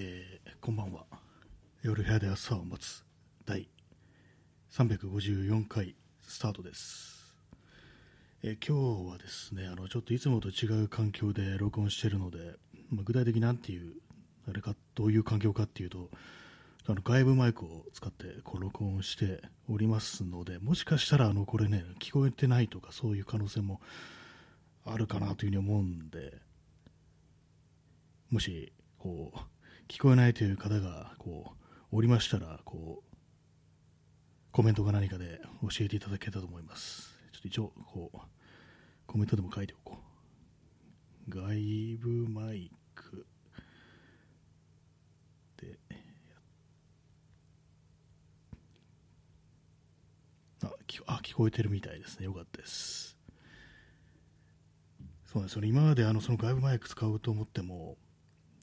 [0.00, 1.06] えーこんばんは。
[1.82, 3.04] 夜部屋で朝を待つ。
[3.44, 3.68] 第
[4.70, 7.34] 354回スタートです、
[8.44, 12.38] えー今日はですねあのちょっといつもと違う環境で録音してるので、
[12.90, 13.94] まあ、具体的なんていう
[14.48, 16.10] あれかどういう環境かっていうと
[16.86, 23.80] あの外部マイクを使ってこう録音しておりますのでもしかしたらあのこれね聞こえてないとかそういう可能性も
[24.84, 26.38] あるかなというふうに思うんで
[28.30, 29.57] もしこう
[29.88, 31.52] 聞こえないという方がこ
[31.92, 33.16] うおりましたらこう
[34.52, 37.18] コメントか何かで教えていただけたと思います。
[37.32, 38.18] ちょっと一応こう
[39.06, 39.96] コメントでも書いておこ
[41.26, 41.30] う。
[41.30, 43.26] 外部マイク
[45.56, 45.78] で
[50.62, 52.26] あ聞あ聞こえてるみたいですね。
[52.26, 53.16] よかったです。
[55.26, 55.68] そうですよね。
[55.68, 57.96] 今まであのその外部マイク使おうと思っても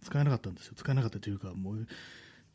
[0.05, 0.73] 使えなかったんですよ。
[0.77, 1.88] 使えなかったというかもう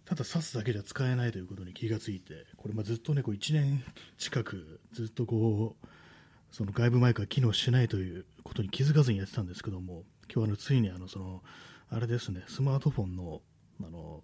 [0.05, 3.85] ただ挿すだけじゃ使えないということに気がついてこれまずっとねこう1年
[4.19, 5.87] 近くずっとこう
[6.53, 11.43] その外部マイクが機能しないということに気づかずにやってたんですけども今日あのついにあのその
[11.91, 13.41] あれですねスマートフォンの
[13.85, 14.23] あの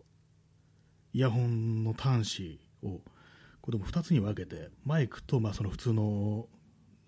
[1.13, 3.01] イヤホンの端子を
[3.61, 6.47] これも2つに分けてマイクとまあその普通の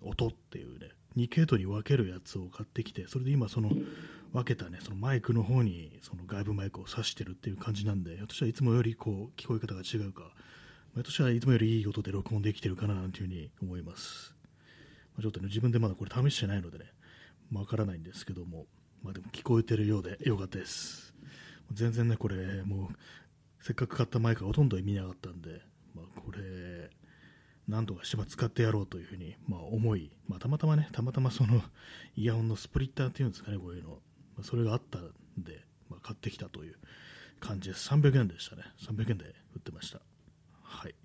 [0.01, 3.71] 音っていうね2系統に分けるやつを買ってきてそれで今その
[4.31, 10.23] 分けたねそのマイクの方にその外部マイクを挿してるっていう感じなんでひょっとしたらいつもよりこう聞こえ方が違うか
[10.93, 14.35] ひょっとしたらいつもよりいい音で録音できてるかななんていうふうに思います、
[15.15, 16.85] まあちょっとね自分でまだこれ試してないのでね
[17.53, 18.65] わからないんですけども
[19.03, 21.13] まあでも聞こえてるようでよかったです。
[21.71, 22.95] 全然ねこれもう
[23.61, 25.61] せっかく買ったマイクがほとんど意味なかったんで、
[25.95, 26.89] まあ、これ
[27.67, 31.61] なんとかして使ってやろうというふうにまあ思い、まあ、たまたまねたまたまその
[32.15, 33.99] イヤホンのスプリッターっていうんですかねこういうの、
[34.39, 36.75] まあ、それがあったんで、まあ、買ってきたという
[37.41, 37.89] 感じです。
[37.89, 38.63] 300円でしたね。
[38.87, 39.99] 300円で売ってました。
[40.63, 40.95] はい。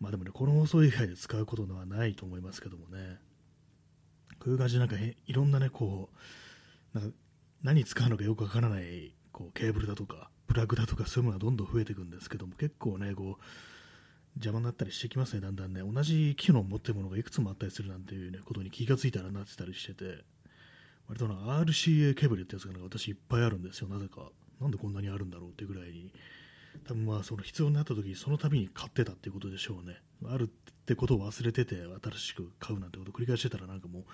[0.00, 3.18] まあでもねこの放送以外で使うことのはないと思いますけどもね。
[4.38, 6.08] こういう感じでなんかいろんなねこ
[6.94, 7.16] うなんか
[7.62, 13.44] 何使うのかよくわからないこうケーブルだとかプラグだとかそういうものがどんどん増えていくんですけども結構ねこう
[14.36, 15.82] 邪魔になったりしてきますねだんだんね。
[15.82, 20.24] 同じ機能を持ってるものがいくつもあったりするなんていう、ね、ことに気がついたらなってたりしてて。
[21.10, 21.34] 割とな
[21.64, 23.88] RCA ケーブルってやつがなんか私いっぱいあるんですよ。
[23.88, 24.30] なぜか。
[24.60, 26.12] なんでこんなにあるんだろうってぐらいに。
[26.86, 29.96] 多分まあその必要になった時その度に買ってたっていうことでしょうね。
[30.24, 30.46] あるっ
[30.86, 34.04] てことを忘れてて新しく買うなんてことを繰り返してたらなんかも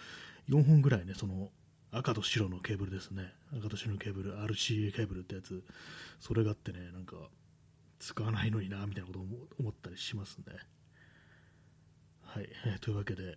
[0.49, 1.51] う4本ぐらいねその
[1.93, 3.31] 赤と白のケーブルですね。
[3.59, 5.63] 赤と白のケーブル RCA ケーブルってやつ。
[6.19, 7.17] それがあってねなんか
[7.99, 10.45] 使わないのになみたいなことを思思ったりしますね。
[12.23, 13.37] はい、えーというわけで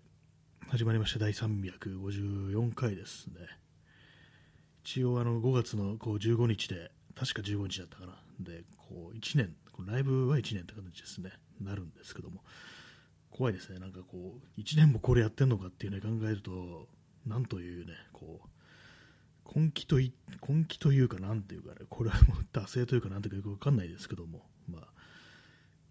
[0.67, 1.19] 始まりました。
[1.19, 3.33] 第354回ですね。
[4.83, 8.13] 一応あの5月のこう15日で確か15日だったかな。
[8.39, 9.55] でこう1年
[9.87, 11.31] ライブは1年って感じですね。
[11.59, 12.43] なるんですけども。
[13.31, 13.79] 怖いですね。
[13.79, 16.87] なんかこう1年もこれやってんのかっていうね考えると
[17.25, 18.41] なんというねこ
[19.45, 20.13] う根気とい
[20.47, 24.43] 根気というかなんていうかねこれはもう惰性というかなんていうかよくわかんないですけども。
[24.69, 24.81] まあ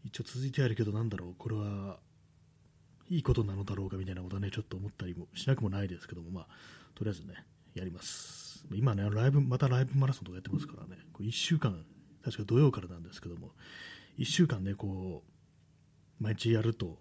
[0.04, 1.34] 一応続いてあるけどなんだろう。
[1.36, 1.98] これは
[3.10, 6.46] いいことなのだろうかみたいなことはねちょっと思ったりもしなくもないですけどもまあ
[6.94, 7.34] とりあえずね
[7.74, 8.64] やります。
[8.72, 11.02] 今ねライブまたライブマラソンとかやってますからね。
[11.12, 11.84] こう1週間
[12.24, 13.52] 確か土曜からなんですけども
[14.18, 15.22] 1週間ねこ
[16.20, 16.98] う毎日やると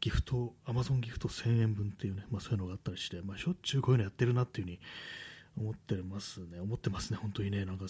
[0.00, 4.80] ギフトアマゾンギフト1000円分っていうね、まあ、そういうのがあったりして、まあ、しょっちゅうこういうのやってるなっていうふうに
[5.58, 6.58] 思ってますね。
[6.60, 7.64] 思ってますね本当にね。
[7.64, 7.84] なんか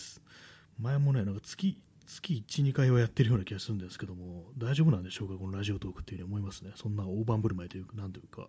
[0.79, 1.79] 前もねなんか月
[2.11, 6.73] 月1、2回はやってるような気がするんですけども、大丈夫なんでしょうか、このラジオトークっていうふうに思いますね。
[6.75, 8.49] そんな大盤振る舞いというか、なんというか、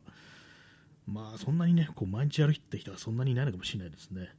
[1.06, 4.30] まあ、そんなにね、こう毎日やるって人はそんなにいないのかもしれないですね。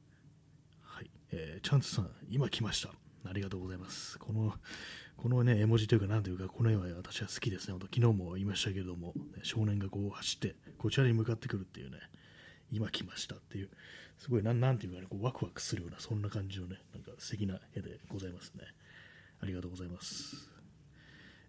[0.82, 1.10] はい。
[1.30, 2.90] えー、チャンスさん、今来ました。
[3.24, 4.18] ありがとうございます。
[4.18, 4.54] この、
[5.16, 7.72] このね、絵文字というか、なんというか、この絵は私は好きですね。
[7.74, 11.98] 本当昨日も言いましたけれども、少年がこう走って、こちらに向かってくるっていうね、
[12.72, 13.70] 今来ましたっていう、
[14.18, 18.64] すごい、なんなんていうかね、こうワクワクするような、そんな感じのね、なんか素敵な絵でございますね。
[19.42, 20.48] ありがとうございます。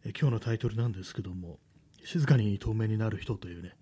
[0.04, 1.60] え今日のタイトルなんですけども、
[2.04, 3.75] 静かに透明になる人というね、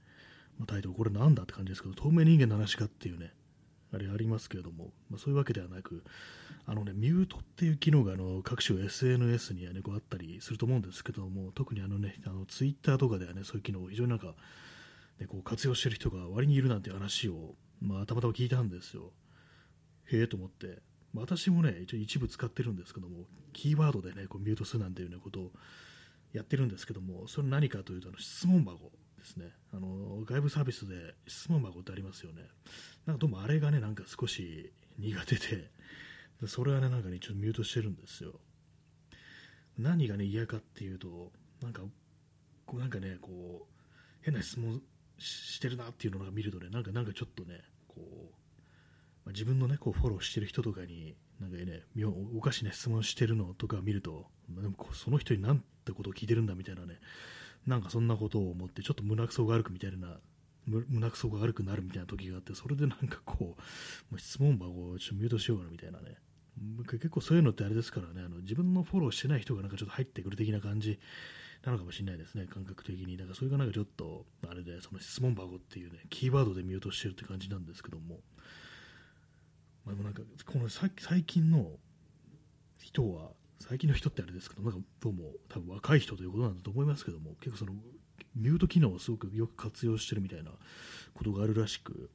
[0.59, 3.33] まタイトル、これなんだって感じですけど、透明人間の話かっていうね、
[3.93, 6.03] あれありますけれども、まあ、そういうわけではなく、
[6.65, 14.35] あのね、ミュートっていう機能があの各種 SNS には、ね、こうあったりすると思うんですけども、特にあのね、あのツイッターとかではね、そういう機能を非常になんか、
[15.19, 19.13] ね、こう活用してる人が割にいるなんて話を、まあ、たまたま聞いたんですよ。
[20.11, 20.79] へえと思って、
[21.13, 25.51] 私もね、一応一部使ってるんですけども、キーワードでね、こうミュートするなんていう、ね、ことを
[26.33, 29.51] やってるんですけども、それ何かというと、あの質問箱ですね。
[29.73, 32.43] あの外部サービスで質問箱ってありますよね。
[33.05, 35.69] なんかどうもあれがね、なんか少し苦手で、
[36.41, 38.39] でそれはね、なんかね、ちょっとミュートしてるんですよ。
[39.77, 41.31] 何がね、嫌かっていうと、
[41.61, 41.81] なんか、
[42.65, 43.81] こうなんかね、こう、
[44.21, 44.81] 変な質問
[45.17, 48.40] してるなっていうのを見るとね、なんか、なんかちょっとね、こう、
[49.25, 51.83] まあ、自分のね、こうフォローしてる人とかに、なんかね、
[52.35, 56.99] おかしな質問してるのとか見ると、まあ、でもその人になんてことを聞いてるんだみたいなね、
[57.67, 60.17] なんかそんなことを思って、ちょっと胸くそが悪くみたいな、
[60.67, 63.55] 胸くそが悪くなるみたいな時があって、それでなんかこう、も
[64.13, 66.17] う質問箱をちょっとミュートしようかなみたいなね、
[66.89, 70.99] 結構そういうのってあれですからね、あの自分のフォローしてない人がなんかちょっと入ってくる的な感じ
[71.63, 73.17] なのかもしれないですね、感覚的に。
[73.17, 78.19] だからそれがなんかちょっと、あれで、その質問箱っていうね、キーワードでミュートしてるって感じなんですけども、
[79.85, 80.89] まあ、なんかこの最
[81.23, 81.71] 近の
[82.79, 87.73] 人は、最近の人ってあれですけど、なんかどうも多分若い人ということなんだと思いますけども、結構その
[88.35, 90.51] ミュート機能をすごくよく活用してるみたいな
[91.13, 92.09] ことがあるらしく、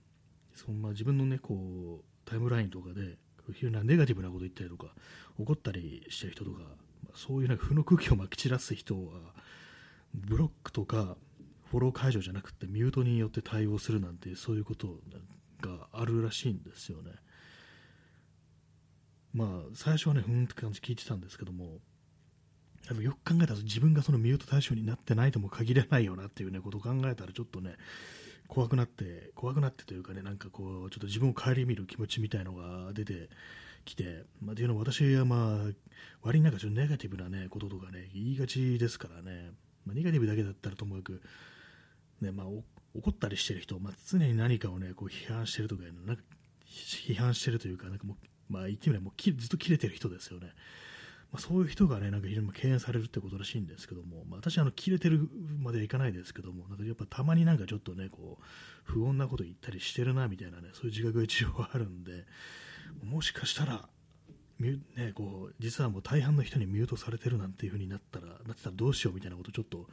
[0.54, 3.18] そんな自分のね、こう、タイムラインとかで、
[3.52, 4.94] 非常にネガティブなこと言ったりとか、
[5.38, 6.62] 怒ったりしてる人とか、
[7.14, 9.34] そういうなんか負の空気をまき散らす人は、
[10.14, 11.16] ブロックとか
[11.70, 14.98] フォロー解除じゃなくてミュートによって対応するなんてそういうこと
[15.60, 17.12] があるらしいんですよね。
[19.36, 21.78] まあ最初はね、ふんって感じ聞いてたんですけども、
[22.88, 27.76] でもよく考えたら自分がそのミュート対象になってないとも限らないよなっていうねことを考えたらちょっとね
[28.48, 33.28] 怖くなって怖くなってというかねなんかこうちょっと自分を顧みる気持ちみたいのが出て
[33.84, 35.72] きて、まあ、っていうのは私はまあ
[36.22, 39.50] 割になんかちょっとネガティブなねこととかね言いがちですからね、
[39.84, 41.22] まあ、ネガティブだけだったらともかく
[42.20, 42.46] ねまあ
[42.94, 46.22] 怒ったりしてる人、まあ、常に何かをねこう批判してるとかなんか
[46.68, 48.16] 批判してるというかなんかもう
[48.48, 50.52] まあ言ってみればもうずっと切れてる人ですよね。
[51.32, 55.28] まあ、そういう人がね、なんか非常に敬遠されるってことらしいんですけども、まあ、私あの切れてる
[55.60, 58.44] まではいかないですけども、なんかやっぱたまになんかちょっとね、こう、
[58.84, 62.24] 不穏なこと言ったりしてるなみたいなね、そういう自覚が一応あるんで、
[63.04, 63.88] もしかしたら、
[64.58, 69.86] ね、こう実はもう大半の人にミュートされてるなんていう風になったら、なってたらどうしようみたいなことをちょっと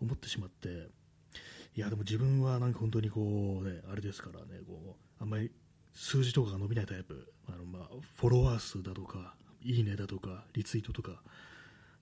[0.00, 0.88] 思ってしまって、
[1.74, 5.50] いや、でも自分はなんか本当にこう、ね、あれですからね、こう、あんまり
[5.96, 7.88] 数字とかが伸びないタイプ、あのまあ
[8.18, 9.34] フォロワー数だとか、
[9.64, 11.22] いいねだとか、リツイートとか、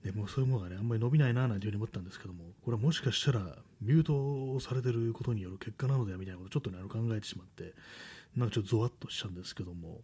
[0.03, 7.73] でもそういうものがね、あんまり伸びないななんていうふに思ったんですけども、これはもしかしたら、ミュートされてることによる結果なのではみたいなことをちょっとね、あの考えてしまって、
[8.35, 10.01] なんかちょっとゾワッとしちゃうんですけども、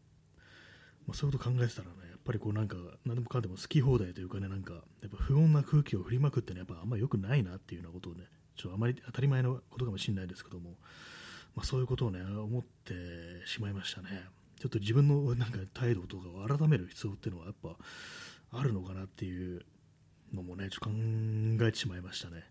[1.05, 8.23] まあ、そういうこと考えてたらね、やっぱりこうなんか、何でもかんでも好き放題というかね、なんか、やっぱ不穏な空気を振りまくってね、やっぱあんまり良くないなっていうようなことをね、
[8.55, 10.77] ちょっとあまり当たり前のことかもしれないですけども、
[11.55, 12.93] まあ、そういうことをね、思って
[13.45, 14.23] しまいましたね。
[14.59, 17.75] ちょっと自分のなんか態度とかを改める必要っていうのはやっぱ
[18.51, 19.65] あるのかなっていう
[20.33, 20.91] のもね、ちょっと考
[21.67, 22.43] えてしまいましたね。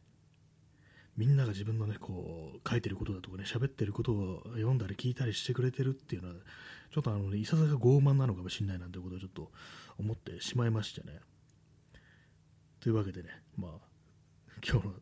[1.17, 6.35] みんなが自分のね、こう、書いてることだとかね、喋ってることを読んだり聞いたりしてくれてるっていうのは、
[6.93, 9.51] ちょっとあの、ね、いささか傲慢なのかもしれないなんてことをちょっと
[9.99, 11.21] 思ってしまいましてね。
[12.81, 13.73] というわけでね、まあ、
[14.67, 14.95] 今日の、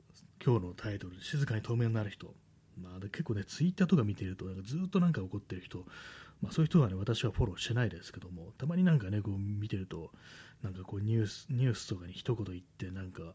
[0.44, 2.34] 今日のタイトル、静かに透明になる人。
[2.78, 5.84] まあ、結構ね、ツイッターとか見てると、なんかずっとなんか怒ってる人
[6.40, 10.12] まあ、そういう人はね、私はフォローしてないですけども、たまになんかね、こう見てると、
[10.62, 13.34] なんかこうニュース、ニュースとかに一言言って、なんか、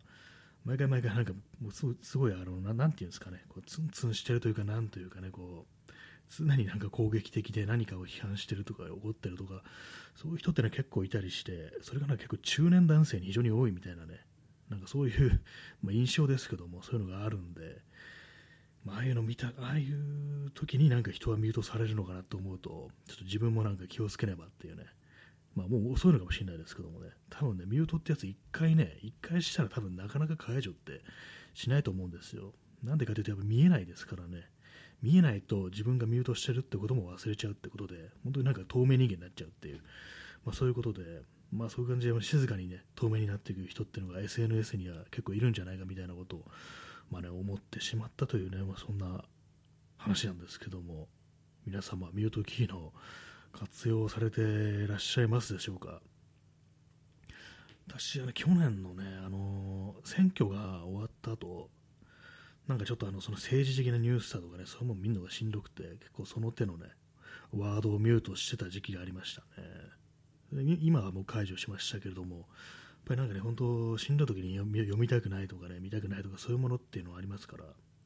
[0.64, 5.92] 毎回毎回なんか、もうすごい、あの、ななんていうんですかね、こうツンツンしてるというか、なんというかね、こう、
[6.30, 9.62] 常になんか攻撃的で何かを批判してるとか怒ってるとか
[10.16, 14.22] そういう人ってね結構いたりしてそれがね結構中年男性に非常に多いみたいなね
[14.70, 15.42] なんかそういう、
[15.84, 17.82] まあ、印象ですけどもそういうのがあるんで
[18.86, 24.84] まあ、ああいうの見た、ああいう時になんか人はミュートされるのかなと思うと、ちょっと自分もなんか気をつけねばっていうね、
[25.56, 31.02] まあもう遅いのかもしれないですけどもね、多分ね、ミュートってやつ一回ね、一回したら多分なかなか解除って
[31.54, 32.54] しないと思うんですよ。
[32.84, 34.44] なんでかというとやっぱ見えないですからね。
[35.02, 39.82] 見えないと自分がミュートしてるってことも忘れちゃうってことで、本当になんか透明人間になっちゃうっていう、
[40.46, 46.46] まあそういうことで、まあそういう感じで静かにね、透明になっていく人っていうのが SNS には結構いるんじゃないかみたいなことを
[47.14, 49.24] まあね、思ってしまったというね、まあ、そんな
[49.98, 51.08] 話なんですけども、
[51.68, 52.92] 皆様、ミュートキーの
[53.52, 56.02] 活用されていらっしゃいますでしょうか？
[57.88, 61.70] 私はね、去年のね、あのー、選挙が終わった後、
[62.68, 66.88] なんかちょっとあのその政治的なニュースだとかね、そういうもん見るのがしんどくて、結構その手のね、
[67.56, 69.44] ワードをミュートしてた時期がありました
[70.62, 70.78] ね。
[70.82, 72.48] 今はもう解除しましたけれども、
[73.06, 77.66] ぱりなんかね、本当、死んだ時に読みたくないとかね、見たくないとか、そういうものっていうのはありますから、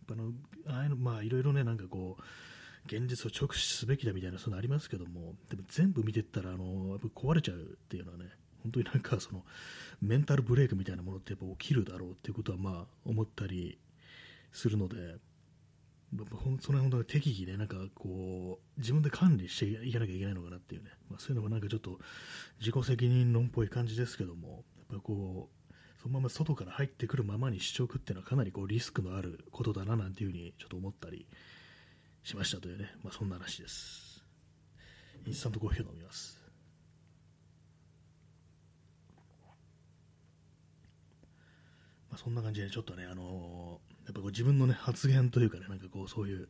[0.09, 0.31] あの
[0.67, 2.23] ああいうの、まあ、いろいろね、なんかこう、
[2.85, 8.25] 現実を直視すべきだみたいな、そういうのありますけども、でも全部見てったら、あの、やっぱ壊れちゃうっていうのはね、
[8.63, 9.43] 本当になんかその、
[10.01, 13.77] メンタルブレイクみたいなものってやっぱ起きるだろうっていうことは、まあ、思ったり
[14.51, 15.19] するので、
[16.15, 21.99] やっぱほんそれは本当適宜ね、なんかこう、自分で管理していかなきゃいけないのかなっていうね、まあ、そういうのもなんかちょっと
[22.59, 31.27] 自己責任論っぽい感じですけども、ぱこう、そのまま外から入ってくるままに試食っていうのはかなりこうリスクのあることだななんていうふうにちょっと思ったり
[32.23, 34.23] しましたというね、まあ、そんな話です。
[35.25, 36.37] インスタントコーヒーを飲みます。
[42.09, 46.47] まあ、そんな感じでちょっとね、あのーやっぱこう自分の、ね、発言というかね、なんかこうそういう、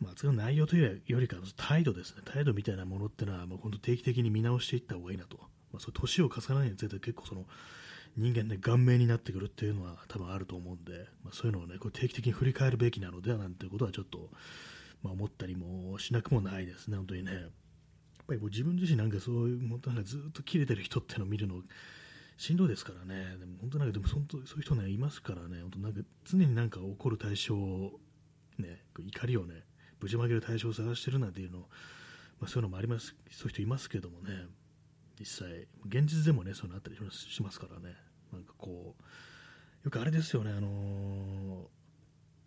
[0.00, 5.38] まあ、その内容というよりか態度ですね、態度みたいなものってのは、もう本当定期的に見直していった方がいいなと、
[5.72, 7.44] まあ、そう年を重ねないにつれて結構その
[8.16, 14.30] 人間ね、顔面になってくるっていうのは多分あると思うんで、まあ、そういうのをね、こう定期的に振り返るべきなのではなんていうことはちょっと、
[15.02, 17.32] まあ、思ったりもしなくもないですね、本当にね。
[17.32, 17.42] やっ
[18.26, 21.62] ぱりこう自分自身なんかそういう、なんかずっと切れてる人っていうのを見るの
[22.36, 28.00] しんどいですからね、でも本当なんかでも本当そういう人ねいますからね、本当なんか常になんか怒る対象を、
[28.58, 29.54] ね、怒りをね、
[29.98, 31.60] ぶちまける対象を探してるなんていうの、
[32.40, 34.46] まあ、そういうのもあります、そういう人いますけどもね、
[35.18, 37.96] 実際、現実でもね、そういうのあったりしますからね、
[38.32, 41.68] なんかこう、よくあれですよね、あの、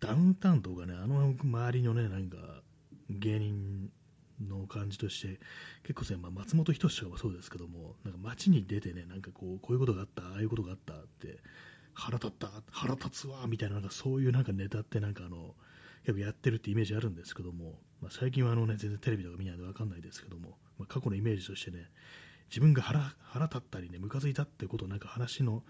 [0.00, 2.62] ダウンタウンとかね、あの周りのね、なんか
[3.10, 3.90] 芸人
[4.48, 5.40] の感じとして
[5.84, 11.38] 結構、まあ、松本人志とかもそうですけどもなんか街に出てねなんかこうこういうことがあったああいうことがあったって
[11.94, 15.54] 腹立った腹立つわみたいななんかそういうなんかネタってなんかあの
[16.04, 21.90] 結構やってるってイメージあるんですけども、まあ、最近はあの、ね、全然テレビとか見ないので分かんないですけども、まあ、過去のイメージとしてね
[22.52, 25.62] 自分が腹腹立ったりねムカついたってことをなんか話の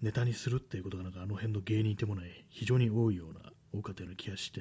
[0.00, 4.60] ネタにするっていうことがなんかあの辺の芸人ってものは非常に多いような多かったような気がして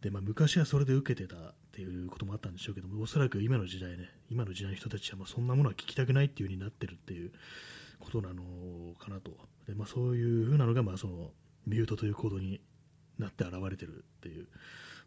[0.00, 7.32] で、まあ、昔はそれで受けてたっていうこともあったんでしょうけども、おそらく今の時代ね、今の時代の人たちはまそんなものは聞きたくないっていう風になってるっていう
[7.98, 8.42] ことなの
[8.98, 9.32] かなと。
[9.66, 11.30] で、まあ、そういう風なのが、まあ、その、
[11.66, 12.60] ミュートという行動に
[13.18, 14.46] なって現れてるっていう、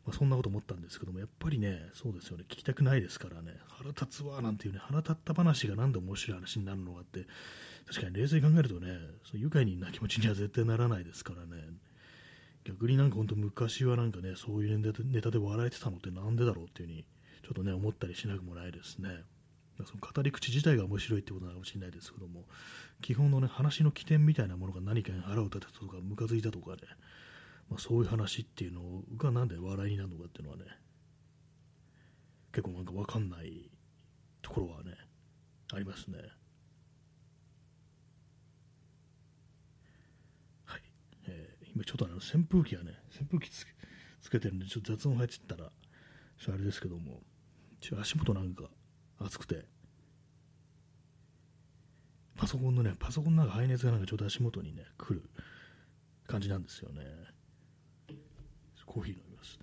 [0.06, 7.28] まあ、そんなこと思ったんですけども、やっぱりね、そうですよね、聞きたくないですからね、腹立つわなんていうね、腹立った話がなんで面白い話になるのかって、
[7.88, 8.98] 確かに冷静に考えるとね、
[9.30, 11.62] そう愉快な気持ちには絶対ならないですからね。
[12.64, 17.06] 逆になんか本当昔はなんかね、そういうネタで笑えてたのってなんでだろうっていうふうに、
[17.44, 19.10] ちょっとね、思ったりしなくもないですね。
[19.86, 22.46] その語り口自体が面白いってことなのかもしれないですけども、
[23.02, 26.78] 基本のね、話の起点みたいなものが何かに腹を立てたとか、ムカついたとかね、
[27.72, 28.82] まあ、そういう話っていうの
[29.16, 30.66] がなんで笑いになるのかっていうのはね、
[32.52, 33.72] 結構なんかわかんない
[34.42, 34.92] ところはね、
[35.74, 36.18] ありますね
[40.66, 40.82] はい。
[41.74, 43.66] 今ちょっとあの扇風機がね、扇風機つ
[44.22, 45.72] つけてるんで、ちょっと雑音入ってったら、
[46.38, 47.22] ちょあれですけども、
[47.80, 48.66] ちょ足元なんか
[49.18, 49.64] 熱くて、
[52.36, 55.30] パソコンのね、パソコンの中排熱がなんかちょっと足元にね、来る
[56.28, 57.02] 感じなんですよね。
[58.92, 59.58] コーヒー飲みます。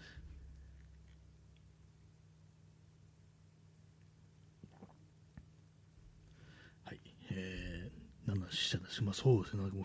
[6.87, 9.05] はい、えー、何の話したんです？
[9.05, 9.85] まあそうですね、なんかもう、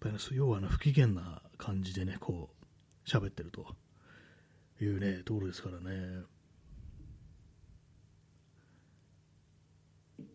[0.00, 3.76] ぱり、ね、要は不機嫌な感じでね、こう、喋ってると
[4.80, 6.24] いうね、ところですからね。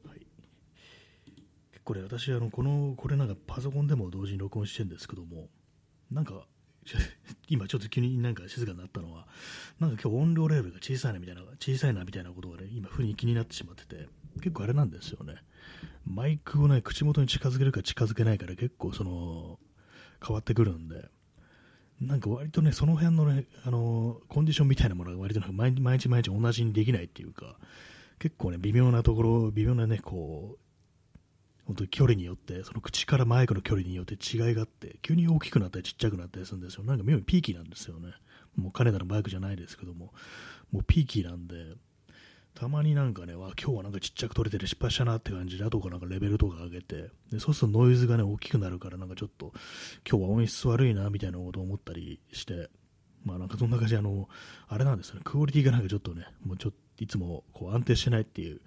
[0.08, 0.26] はい。
[1.74, 5.50] 結構ね、私、あの、この、これなんかパソコンでも同時に録音してるんですけども、
[6.10, 6.48] なんか、
[7.48, 9.28] 今ちょっと急になんか静かになったのは、
[9.80, 15.36] なんか今日音量レベルが小さいなみたいな、小さいなみたいなことがね、今、ふに気になってしまってて、結構あれなんですよね。
[16.06, 19.60] マイクをね、口元に近づけるか近づけないから結構その、
[20.26, 21.10] 変わってくるんで、
[22.00, 27.58] なんか割とね、その辺のね、あのコンディションみたいなものが割と毎日毎日毎日同じにできないっていうか、
[28.18, 30.71] 結構ね、微妙なところ、微妙なね、こう、
[31.66, 36.84] 本当に距離によって、その口からマイクの距離によって違いがあって、急に大きくなったりちっちゃくなったりするんですよ。
[36.84, 38.14] なんか妙にピーキーなんですよね。
[38.56, 40.14] もう金田のマイクじゃないですけども、
[40.72, 41.76] もうピーキーなんで、
[42.54, 49.54] たまになんかね、わ今日はなんかちっちゃく撮れてる失敗したなって感じで、後からなんかレベルとか上げて、でそうするとノイズがね、大きくなるから、なんかちょっと、
[50.10, 52.70] 今日は音質悪いな、みたいなことを思ったりして、
[53.24, 54.28] まあなんかそんな感じで、あの、
[54.68, 58.62] あれなんですよね、クオリティがなんかちょっとね、もうちょっといつもこう安定してないっていう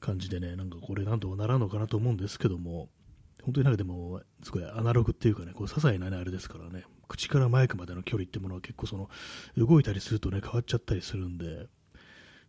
[0.00, 2.88] 感じでね、なんかこれなんとかならんのかなと思うんですけども、
[3.42, 9.08] 本当になんかでも、すごいアナログっていうかね、こう些細なね、あれですからね、口からマイクまでの距離ってものは結構その、
[9.56, 11.68] 動いたりするとね、変わっちゃったりするんで、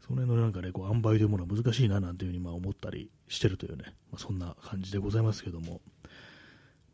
[0.01, 5.81] その辺のなんかね、こう、塩梅というものは難しいななんていうふうにまあ思ったりしてるというね、まあ、そんな感じでございますけども、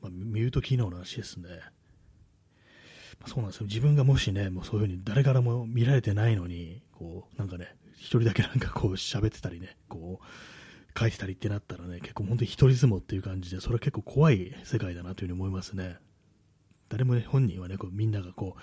[0.02, 1.50] まあ、ミュート機能の話ですね。
[3.20, 3.68] まあ、そうなんですよ。
[3.68, 15.98] 自分がもしね、もうそういうふうに誰からも見られてないのに、こう、なんかね、一人だけなんかこう喋ってたりね、こう、書いてたりってなったらね、結構本当に一人相撲っていう感じで、それは結構怖い世界だなというふうに思いますね。
[16.90, 18.62] 誰もね、本人はね、こうみんながこう、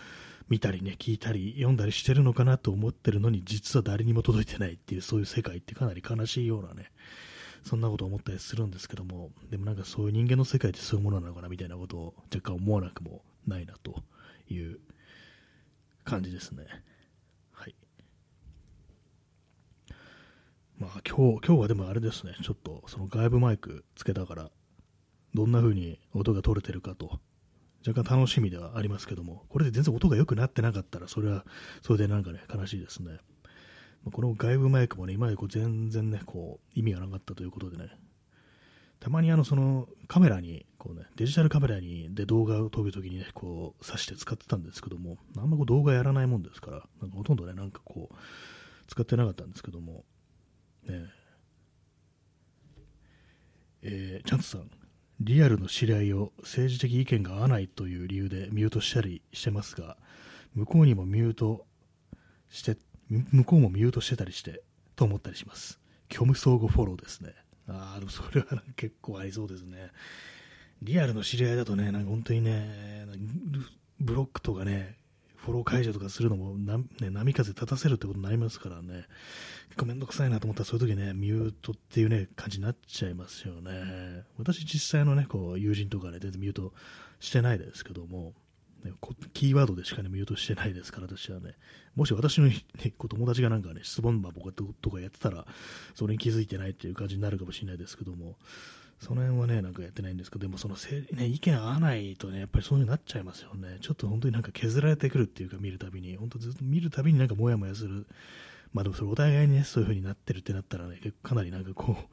[0.49, 6.91] 見たりね、聞いたり、読んだりしてるのかなと思ってるのに、実は誰にも届いてないっていう、そういう世界ってかなり悲しいようなね、
[7.65, 14.03] そんなこと思ったりするんですけども、でもなんかそういう人間の世界ってそういうものなのかなみたいなことを若干思わなくもないなと
[14.49, 14.81] いう
[16.05, 16.65] 感じですね。
[16.65, 16.94] はい。
[20.79, 24.51] まあ今日、今日はでもあれですね、ちょっとその外部マイクつけたから、
[25.33, 27.21] どんな風に音が取れてるかと。
[27.87, 31.45] 若干楽しみではありますけども、これで全然音が良くなってなかったら、それは
[31.83, 33.19] それでなんかね、悲しいですね。
[34.11, 37.91] この外部マイクもね、今までこう全然ね、こう、意味がなかったということでね、
[39.01, 48.15] たまにあの、その、カメラに、こうね、デジタルカメラに、で動画を撮るときにね、こう、挿して使ってたんですけども、あんまこう動画やらないもんですから、なんかほとんどね、なんかこう、
[48.87, 50.05] 使ってなかったんですけども、
[50.87, 51.11] ね
[53.87, 54.71] えー、チャンツさん、
[55.21, 59.97] リアルの知り合いを政治的意見が合わないという理由でミュートしたりしてますが、
[60.55, 61.67] 向こうにもミュート
[62.49, 64.63] して、向こうもミュートしてたりして、
[64.97, 65.79] と思ったりします。
[66.11, 67.35] 虚無相互フォローですね。
[67.69, 69.91] ああ、でもそれは結構ありそうですね。
[70.83, 73.07] リアルの知り合いだとね、なんか本当にね、
[74.01, 74.97] ブロックとかね、
[75.45, 79.05] フォロー解除とかするのもな、ね、波風立たせるってことになりますからね、
[79.69, 84.25] 結構めんどくさいなと思ったら、そういう時ね、ミュートっていうね、感じになっちゃいますよね。
[84.39, 86.73] 私実際のね、こう、友人とかね、全然ミュート
[87.21, 88.33] してないですけども、
[88.85, 88.93] ね、
[89.35, 91.57] キーワードでしかね、ミュートしてないですから、私はね。
[91.95, 92.55] もし私の、ね、
[92.99, 95.47] 友達がなんかね、質問箱とかやってたら、
[95.95, 98.39] それに気づいてないっていう感じになるかもしれないですけども、
[99.05, 103.79] その辺はね、なんかやってないんですけど、でもそのせ、ね、意見合わないとね、やっぱりそういう風になっちゃいますよね。
[103.81, 108.07] ちょっと本当になんか削られてくるっていうか、見るたびに、本当ずっと見るたびになんかモヤモヤする。
[108.73, 112.05] まあでもそれお互いにね、そういう風になってるってなったらね、結構かなりなんかこう、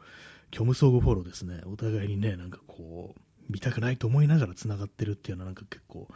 [0.54, 1.62] 虚無相互フォローですね。
[1.66, 6.08] お互いにね、なんかこう、見たくないと思いながら繋がってるっていうのはなんか結構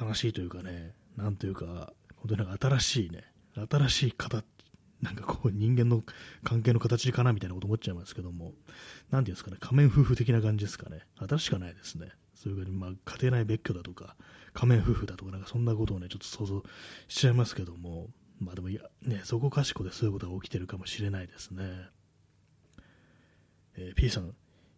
[0.00, 3.24] 悲しいというかね、なんというか、本当になんか新しいね、
[3.70, 4.44] 新しい形
[5.02, 6.04] なんかこう人間の
[6.44, 8.52] 関係の形かなみたいなこと思っちゃいますけども、
[9.10, 11.00] なんていうんですかね、仮面夫婦的な感じですかね。
[11.16, 12.12] 新しくないですね。
[12.34, 14.16] そういうふうに、まあ、家庭内別居だとか、
[14.54, 16.62] 仮面夫婦だとか、なんかそんなことをね、ちょっと想像
[17.08, 21.64] しちゃいますけども、まあでも、いや、ね、そこかしこでそういうことが起きてるかもしれないですね。
[23.76, 24.34] えー、P さん、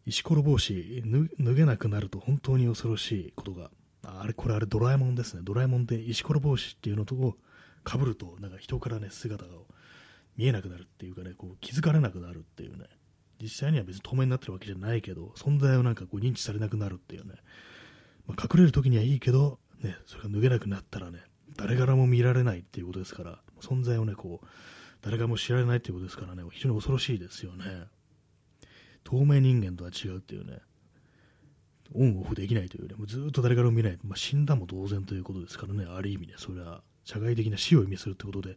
[0.07, 1.03] 石ころ帽子
[1.39, 3.71] 脱げなくなると本当に恐ろしいことが、
[4.03, 5.41] あれ、これあれドラえもんですね。
[5.43, 7.37] ドラえもんで石ころ帽子っていうのとを
[7.87, 9.51] 被ると、なんか人からね、姿が
[10.37, 12.87] 見えなくなるっていうかね、こう気づかれなくなるっていうね、
[13.41, 17.35] 実際には別に透明になってるわけじゃないけど、存在をなんかこう認知されなくなるっていうね、
[18.27, 21.21] まあ、隠れる時にはいいけど、ね、それが脱げなくなったらね、
[21.57, 24.47] 誰からも見られないっていうことですから、存在をね、こう、
[25.03, 27.65] 誰かも知られないっていうことですからね、非常に恐ろしいですよね。
[29.05, 30.61] 透明人間とは違うっていうね、
[31.93, 38.57] オンオフできないというね、もうずっと誰からも見ない、まあ、死んだも同然ということですからね、ある意味ね、それは社会的な死を意味するってことで、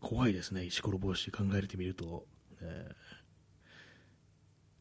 [0.00, 2.26] 怖いですね、石ころ帽子考えてみると、
[2.60, 2.90] え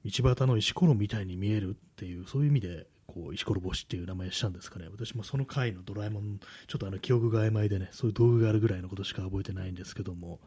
[0.06, 4.88] ー、道端の石ころみたいに見えるっていう、そういう意味で、こう石ころ帽子っていう名前したんですかね。
[4.89, 10.39] 私もその回のドラえもん、ちょっとあの記憶が曖昧でね、そういう道具があるぐらいのことしか覚えてないんですけども、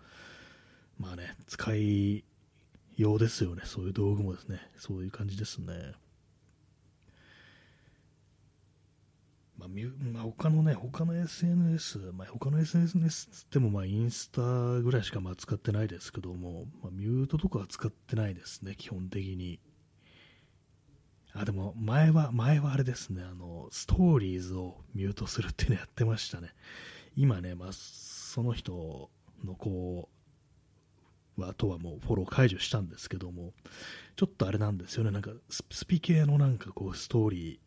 [0.99, 2.25] まあね、使い
[2.97, 5.93] ようですよね、そういう道具もですね、そういう感じですね。
[9.59, 9.69] まあ、
[10.13, 14.43] まあ、他のね、他の SNS、まあ、他の SNS つっても、まあ、インスタ
[14.83, 19.61] ぐらいしかまあ使ってないですけども、まあ、ミュートとかは使ってないですね、基本的に。
[21.33, 26.55] あ、でも、前は、前はあれですね、あの、ストーリーズをミュートするっていうのやってましたね。
[27.17, 29.11] 今ね、まあ、その人
[29.45, 30.09] のこ
[31.39, 33.53] う、は、とはもうフォロー解除したんですけども、
[34.17, 37.59] ちょっとあれなんですよね、なんかスピ系のなんかこう、ストーリー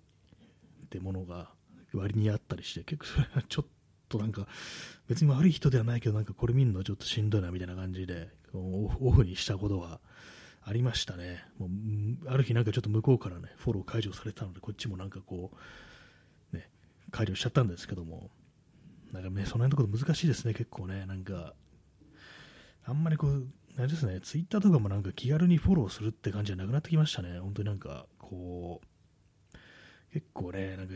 [0.85, 1.51] ってものが、
[1.93, 3.65] 割にあったりして、結構それはちょっ
[4.07, 4.47] となんか、
[5.07, 9.99] 別に悪い人ではないけど、なんかこれ見るのはちょっとしんどいなみたいな感じで、オフにしたことは
[10.61, 11.43] ありましたね。
[11.57, 11.69] もう
[12.27, 15.51] ある日なんかちょっと向こうからね、フォロー解除されたので、こっちもなんかこ
[16.53, 16.69] う、ね、
[17.11, 18.29] 解除しちゃったんですけども、
[19.11, 21.53] なんかね、その辺のところ難しいですね、結構ね、なんか、
[22.85, 23.47] あんまりこう、
[23.77, 29.57] あれですね、ツイッターとかもなんか気軽にフォローするって感じじゃなくなってきましたね、本当になんか、こう、
[30.13, 30.93] 結構ね、なんか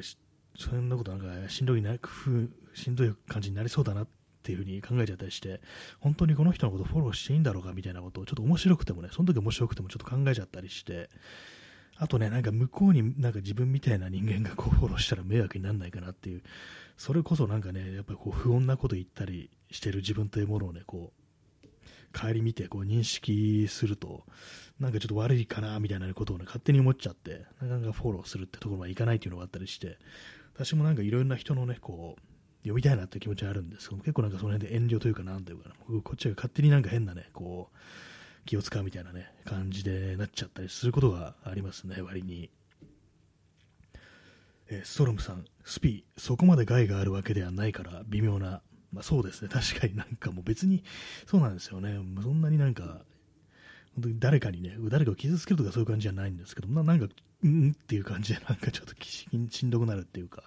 [0.58, 1.96] そんなことなんかしんどいな
[2.74, 4.08] しんどい感じになりそうだなっ
[4.44, 5.62] ていうふうに考えちゃったりして
[6.00, 11.10] 本当にこの人のことフォローしていいんだろうかみたいなことをちょっと面白くてもねその時面白くてもちょっと考えちゃったりして
[11.98, 16.44] あとねなんか向こうになんか自分みたいな人間がこうフォローしたら迷惑にならないかなっていう
[16.98, 21.24] それこそなんかねやっぱりこう不穏なこと言ったりしてる自分というものをねこう
[22.14, 24.24] 帰り見てこう認識すると、
[24.80, 29.98] なんかちょっと悪いかなみたいなことをね、勝手に思っちゃって、なかなかフォローするってところまでいかないっていうのがあったりして、
[30.54, 32.22] 私もなんかいろんな人のね、こう、
[32.64, 37.78] 読みたいなって気持ちはあるんですけど結構なんかその辺で遠慮というか、なんていうかな、こっちが勝手になんか変なね、こう、
[38.46, 42.50] 気を使うみたいなね、感じでなっちゃったりすることがありますね、割に。
[44.70, 48.62] えー、ストロムさん、スピー、そこまで害があるわけではないから微妙な、
[48.92, 50.84] まあ、そうですね、確かになんかもう別に
[51.28, 53.02] そうなんですよね、そんなになんか、
[53.96, 57.08] 本当に誰かにね、誰かを傷つけるとかそういう感じじゃないんですけど、ななんか、
[57.48, 60.44] んっていう感じで、なんかちょっとしんどくなるっていうか、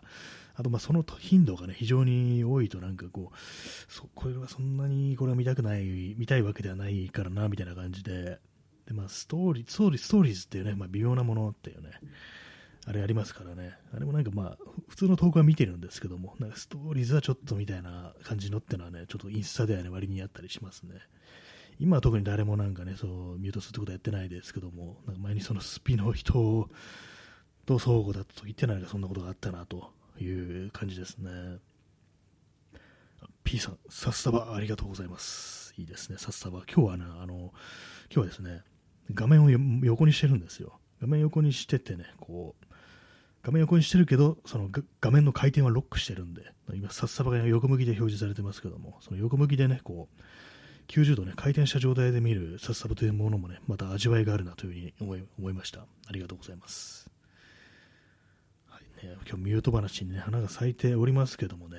[0.55, 8.39] あとまあその頻度がね、非常に多いと、なんかこう、そこれはそんなにこれは見たくない、見たいわけではないからな、みたいな感じで、
[8.87, 11.91] でまあ、ストーリー、ストーリー、ストーリーズっていうね、まあ、微妙なものっていうね、
[12.87, 20.95] あれありますからね、あれもなんかまあ、普通の投稿は見てるんですけども、なんかストーリーズはちょっとみたいな感じのってのはね、ちょっとインスタではね、割にあったりしますね。
[21.79, 26.71] 今は特に誰もなんかね、そう、ミュートするってことはやってないですけども、なんか前にそのスピの人
[27.67, 31.59] と相互だった時ってなんかそんなことがあったなという感じですね。
[33.45, 35.75] P さん、サッサバありがとうございます。
[35.77, 36.63] いいですね、サッサバ。
[36.73, 37.53] 今日はね、あの、今
[38.11, 38.63] 日はですね、
[39.13, 39.51] 画面を
[39.85, 40.81] 横にしてるんですよ。
[41.01, 42.65] 画面横にしててね、こう、
[43.43, 46.43] 画面横にしてるけど、その画面の回転はロックしてるんで、
[46.75, 50.23] 今、サッサバが横向きで表示されてますけども、その横向きでね、こう、
[50.89, 55.81] 90度ね、回転した状態で見るサッサバというものもね、また味わいがあるなというふうに思い思いました。
[55.81, 57.11] ありがとうございます。
[59.03, 61.79] ね、今日ミュート話にね、花が咲いておりますけどもね、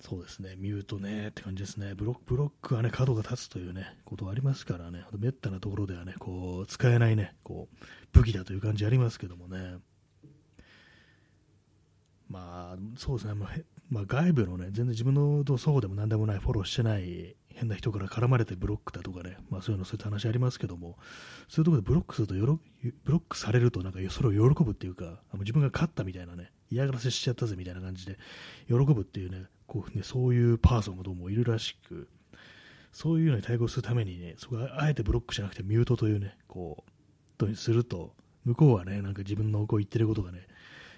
[0.00, 1.94] そうですね、ミュートねって感じですね。
[1.94, 7.76] ブロック、ブロックはね、角が立つというね、ことはありますからね、めったなところではね、こう、使えないね、こう、
[8.12, 9.78] 武器だという感じありますけどもね。
[12.28, 13.50] まあ、そうですね、まあ、
[13.90, 20.96] まあ、外部のね、全然自分のそうでも何でもない、フォローしてない変な人から絡まれてブロックだとかね、まあ、そういうのそういった話ありますけども、
[21.48, 22.58] そういうところでブロックすると、ブロ
[23.18, 28.18] ックされると、なんかそれを喜ぶっていうか、自分が勝ったみたいなね、嫌がらせしちゃったぜみたいな感じで、
[28.68, 32.08] 喜ぶっていうね、こうねそういうパーソンがどうもいるらしく、
[32.92, 36.90] そういうのに対抗するためにね、そこはあえてブロックじゃなくてミュートというね、こう、
[37.38, 40.46] とにすると、向こうはね、なんか自分のこう言ってることがね、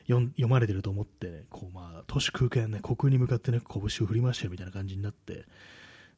[0.09, 5.45] 読まれてると思って、ね、こうまあ、都市空間ね、国に向かってね、拳を振り回してるみたいな感じになって、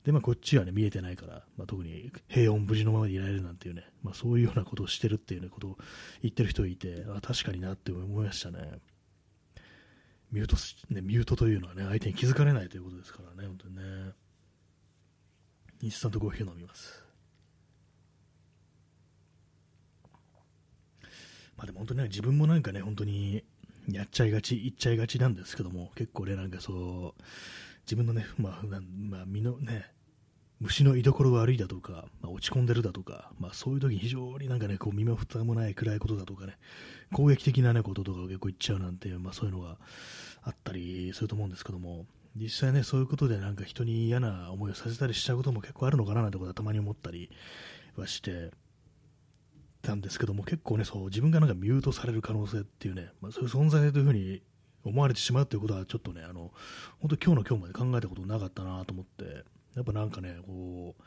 [0.05, 5.79] で、まあ、こっちはね、見えてないから、まあ、特に平穏無事のままでいられるなんていうね、まあ、そういうようなことをしてるっていうね、ことを
[6.23, 8.79] 言ってる人いて、あ確かになって思いましたね。
[10.33, 10.57] ミュート、
[10.93, 14.13] ね、ミュートというのはね、相手に気づかれないということですからね、本当にね。
[15.83, 17.05] インスタントコーヒー飲みます。
[21.57, 23.45] まあでも本当にね、自分もなんかね、本当に
[23.93, 27.23] やっちゃいがち、言っちゃいがちなんですけども、結構ね、なんかそう、
[27.85, 29.87] 自分のね、まあ、まあ、身のね、
[30.61, 36.57] 虫の居所が悪いだとか、まあ、落ち込んでるだとか、まあ、そういう時に非常になんかね、こう身も蓋もない暗いことだとかね、
[37.13, 39.79] 攻撃的な、ね、こととかを結構言っちゃうなんて、まあ、そういうのが
[40.43, 47.31] あったりすると思うんですけども、実際ね、そういうことでなんか人に嫌な思いをさせたりしちゃうことも結構あるのかななんてことはたまに思ったり
[47.97, 48.51] はして
[49.83, 54.43] たんですけども、結構ね、そう自分がなんかミュートされる可能性っていうね、まあ、そういう存在というふうに
[54.85, 56.53] 思われてしまうということはちょっとね、あの、
[57.01, 61.03] 本当今日の今日まで考えたことなかったなと思って、やっぱなんかね、こう、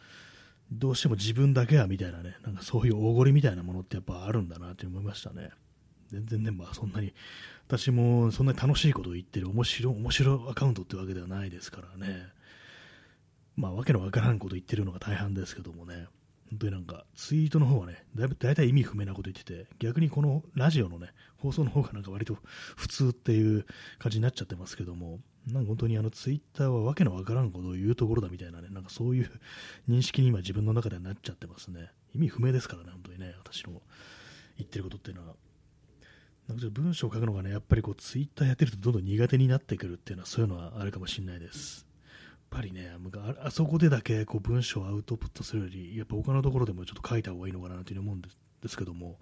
[0.72, 5.52] どうしても自分だけはみたいなね、なんかそういうおごりみたいなものってやっぱあるんだなって思いましたね。
[6.08, 7.14] 全然ね、まあそんなに、
[7.68, 12.28] 私もそんなに楽しいことを言ってる面白面白アカウントってわけではないですからね。
[13.56, 16.08] まあわけのわからんこと言ってるのが大半ですけどもね。
[16.50, 22.38] 本当になんかツイートの方はね、だいぶ大体意味不明なこと言ってて、逆にこのラジオのね、放送の方がなんか割と
[22.78, 23.66] 普通っていう
[23.98, 29.32] 感じになっちゃってますけども、なんか本当にあのツイッターはわけのわからんことを言うところだみたいなね、なんかそういう
[29.90, 31.92] 認識に今自分の中ではなっちゃってますね。
[32.14, 33.82] 意味不明ですからね、本当にね、私の
[34.58, 35.36] 言ってることっていうのは。
[36.48, 41.88] なんか文章を書くのがね、やっぱりこうツイッターやってるとどんどん苦手になってくるっていうのはそういうのはあるかもしれないです。
[42.56, 42.90] ぱりね、
[43.44, 48.30] あそこでだけこう文章をアウトプットするより、やっぱ他のところでもちょっと書いた方がいいのかなというふうに思うんで
[48.70, 49.18] すけども、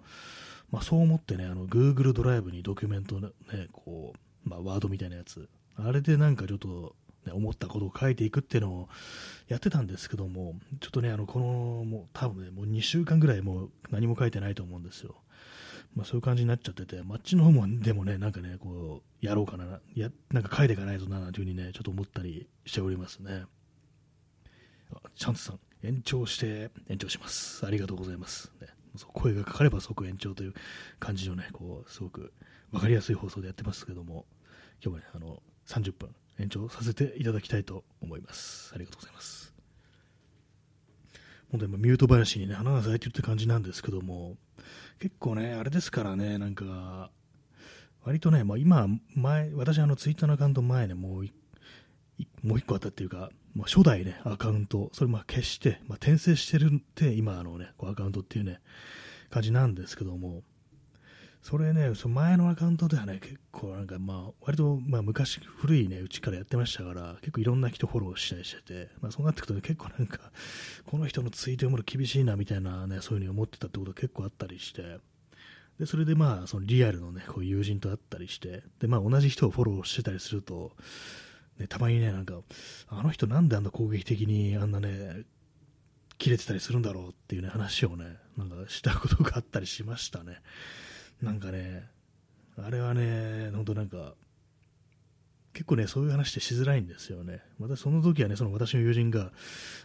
[0.70, 3.30] まあ、そう思ってね、あの Google ドライブにドキュメントね、
[3.72, 4.14] こ
[4.46, 6.94] う、まあ、ワードみたいなやつ、あれでなんかちょっと、
[7.26, 8.88] ね、思ったことを書いていくっていうのを
[9.48, 15.16] やってたんですけども、ちょっとね、あのこの、もう多分ね、もう2週間ぐらいもう何も書いてないと思うんですよ。
[15.94, 23.44] まあ、そういう感じになっちゃってて、マッチの方もでもね、なんかね、こう、やろうかな、やなんか書いていかないとな、というふうにね、ちょっと思ったりしておりますね。
[25.16, 27.64] チャンスさん、延長して、延長します。
[27.64, 28.50] ありがとうございます。
[28.60, 28.68] ね、
[29.12, 30.54] 声がかかれば即延長という
[30.98, 32.32] 感じのね、こう、すごく
[32.72, 34.26] 分かりやすい放送でやってますけども、
[34.84, 38.72] 今日はね、あの、30分延長させていただきたいと思います。
[38.74, 39.53] ありがとうございます。
[41.54, 44.34] もうでもミュート林にね、花が咲いてるって感じなんですけども、
[44.98, 47.12] 結構ね、あれですからね、なんか、
[48.02, 51.26] 割とね、まあ、今、前、私あのツイッターのアカウント前ね、もう
[52.42, 58.58] もう一個あったっていうか、まあ、初代ね、アカウント、それまあ消して、まあ、転生してるって、今あのね、こうアカウントっていうね、
[59.30, 60.42] 感じなんですけども、
[61.44, 70.20] それね、その前のアカウントではね、結構なんかまあ、割とまあ昔、古いね、うちからやってましたから、結構いろんな人フォローしたりしてて、まあそうなってくると、結構なんか、
[70.86, 74.96] この人のツイート読むの厳しいなみたいなね、そういうふうに思ってたってことが結構あったりして、
[75.78, 80.72] で、それでまあ、そのリアルのね、こう友人と会ったりして、で、まあ同じ人をフォローしてたりすると、
[81.58, 82.40] ね、たまにね、なんか、
[82.88, 85.24] あの人なんであんな攻撃的にあんなね、
[86.16, 90.38] 切れてたりするんだろうっていうね、話をね、なんかしたことがあったりしましたね。
[91.24, 91.88] なんかね、
[92.56, 94.14] あれはね、本当なんか、
[95.54, 97.40] 結構ね、そういう話ってしづらいんですよね。
[97.58, 99.32] またその時はね、その私の友人が、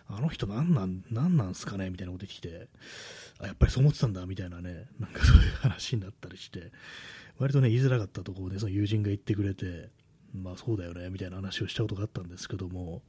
[0.07, 2.67] あの人なんなん、なんなんすかねみたいなこと言ってきて、
[3.39, 6.71] あ、やっぱりそう思ってたんだ、みたいなね、なんかそういう話になったりして、
[7.37, 9.89] 割とね、言いづらかったところで、その友人が言ってくれて、
[10.33, 13.03] まあそうだよね、みたいな話をしたことがあったんですけども、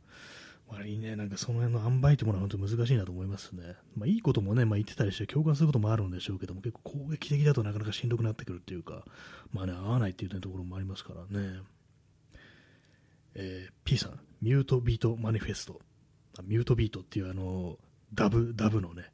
[0.70, 3.74] 割にね、なんかその辺の塩梅ってものは本当難しいなと思いますね。
[3.96, 9.04] まあいいこともね、まあ言ってたりして共感することもあるんでしょうけども、結構攻撃的だとなかなかしんどくなってくるっていうか、
[9.52, 11.60] まあね、合わないっていう、ね、ところもありますからね。
[13.34, 15.80] えー、P さん、ミュートビートマニフェスト。
[16.44, 17.78] ミュートビートっていうあの、
[18.14, 19.04] ダブ、ダブのね、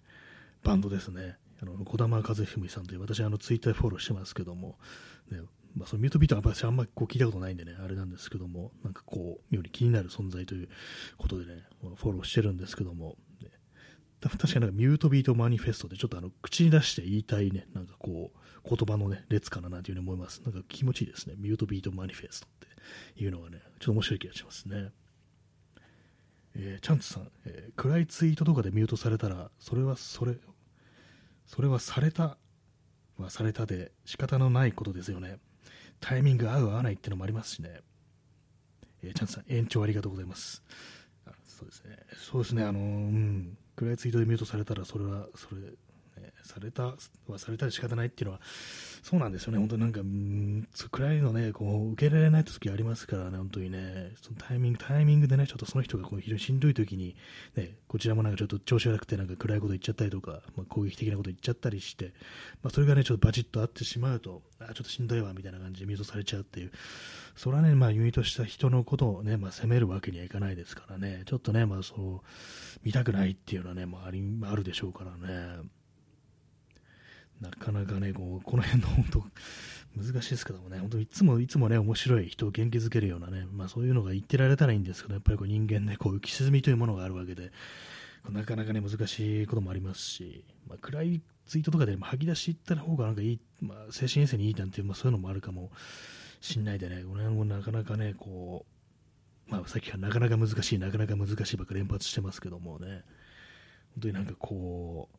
[0.62, 1.36] バンドですね。
[1.62, 4.78] あの、小玉和文さんという、私あのツイッターフォローしてますけども、
[5.30, 5.40] ね、
[5.76, 10.68] まあ、そのミュートビートは私あんまりこう聞いたことないんでね、あれなんですけども、なんかこう、妙に気になる存在という
[11.18, 11.64] ことでね、
[11.96, 13.50] フォローしてるんですけども、ね、
[14.22, 20.40] 確かになんかミュートビートマニフェストでちょっとあの口に出して言いたいね、なんかこう、言葉のね、列かななんていうふうに思います。
[20.44, 21.34] なんか気持ちいいですね。
[21.36, 22.68] ミュートビートマニフェストっ
[23.14, 24.92] ていうのがね、ちょっと面白い気がしますね。
[26.54, 30.36] えー、チャンツさん、えー、暗いツイートとかでミュートされたら、それはそれ、
[31.44, 32.38] それはされた
[33.18, 35.38] はされたで仕方のないことですよね。
[36.00, 37.80] タイミング合う合わないっていうのもありますしね。
[39.02, 40.62] えー、チャンスさん、延長ありがとうございます。
[41.26, 41.96] あそうですね。
[42.16, 45.60] そうですね、あのー、うん、暗いツイートでミュートされたら、それは、それ、
[46.46, 46.94] された
[47.28, 48.40] はされたら仕方ないっていうのは、
[49.02, 57.14] そうなんですよね、本当になんか、うん、暗いのね、こう、受けられない時ありますからね、本当にね、そのタイミング、タイミングでね、ちょっとその人がこう非常にしんどい時に、
[57.54, 62.12] ね、こちらもなんかちょっと調子悪くて、なんか暗いこと言っちゃったりとか、まあ、攻撃的なこと言っちゃったりして、
[62.62, 66.72] まあ、それがね、ちょっとバチッと合ってしまうと、あ、ちょっとしんどいわ、みたいな感じでミュートされちゃうっていう、
[67.36, 75.68] それはね、まあ、ユニとした人のことをね、まあ、責めるわけにはいかないですからね、ちょっとね、まあ、そう、見たくないっていうのはね、まあ、あり、あるでしょうからね。
[77.40, 79.24] なかなかね、こうこの辺の本当、
[79.96, 87.52] 難しいですけどもね、本当いつもいつもね、面白い人を元気づけるようなね、まあそういうのが言ってられたらいいんですけど、やっぱりこう人間ね、こう浮き沈みというものがあるわけで、
[88.30, 95.70] なかなかね、難しいこともありますし、まあ、暗いツイートとかで吐き出しいった方がなんかいい、まあ、精神衛生にいいなんていう、まあ、そういうのもあるかも
[96.40, 98.66] しんないでね、この辺もなかなかね、こ
[99.48, 103.04] う、まあ、さっきからなかなか難しい、なかなか難しいばっか連発してますけどもね、
[103.94, 105.16] 本当になんかこう、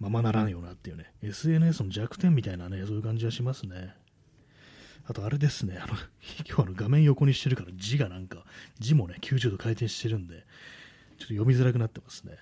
[0.00, 3.94] ままならんよなっていうね、SNS の弱点みたいなね、そういう感じはしますね。
[5.04, 5.94] あとあれですね、あの、
[6.48, 8.44] 今日あの画面横にしてるから字がなんか、
[8.78, 10.46] 字もね、90度回転してるんで、
[11.18, 12.38] ちょっと読みづらくなってますね。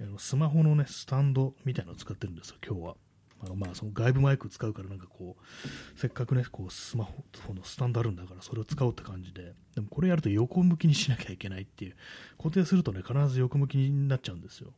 [0.00, 2.96] あのスマホのね、スタンドみたいなのを使ってるんですよ、今日は。
[3.40, 11.96] あのまあ、その外部マイク使うからなんかこう、せっかくね、こうスマホのスタンドあるんだからそれを使おうって感じで、でもこれやると横向きにしなきゃいけないっていう、
[12.38, 14.72] 固定するとね、必ず横向きになっちゃうんですよ。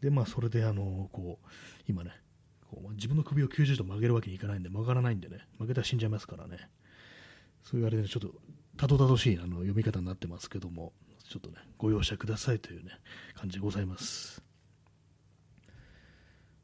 [0.00, 1.48] で、まあ、それで、あの、こう、
[1.88, 2.12] 今ね、
[2.70, 6.68] こう自分の首を90度曲げるわけにいかないんで、曲がらないんでね、負けたら死んじゃいますからね。
[7.64, 8.34] そういうあれで、ちょっと、
[8.76, 10.92] たどたどしいあの読み方になってますけども、
[11.28, 12.92] ちょっとね、ご容赦くださいというね、
[13.34, 14.42] 感じでございます。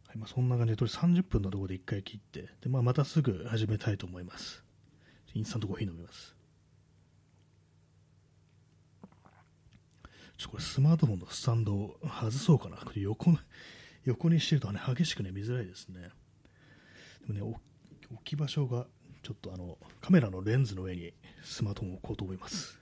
[0.09, 4.62] はい、まあ、そんな感じで、とりあえず30分のところで1回切って、で、まあ、またすぐ始めたいと思います。
[5.35, 6.34] インスタントコーヒー飲みます。
[10.37, 12.77] ちょこれスマートフォンのスタンドを外そうかな。
[12.77, 13.37] これ横
[14.05, 16.11] 横にしてるとね、激しくね、見づらいですね。
[17.27, 17.57] でもね、
[18.11, 18.87] 置き場所が、
[19.23, 22.79] ちょっとあの、カメラのレンズの上にスマートフォンを置こうと思います。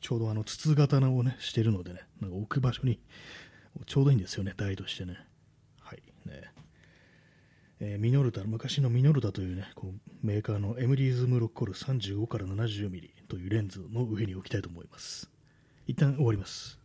[0.00, 3.00] ちょうどあの、筒型をね、してるのでね、なんか置く場所に、
[3.86, 5.16] ちょうどいいんですよね、台としてね。
[7.84, 15.28] えー、ミノルタ、昔のミノルタというね、こうメーカーのエムリーズムロッコル35から 70mm というレンズの上に置きたいと思います。
[15.88, 16.81] 一旦終わります。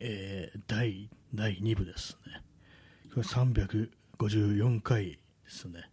[0.00, 2.42] えー、第第2部ですね。
[3.14, 5.90] これ354回ですね。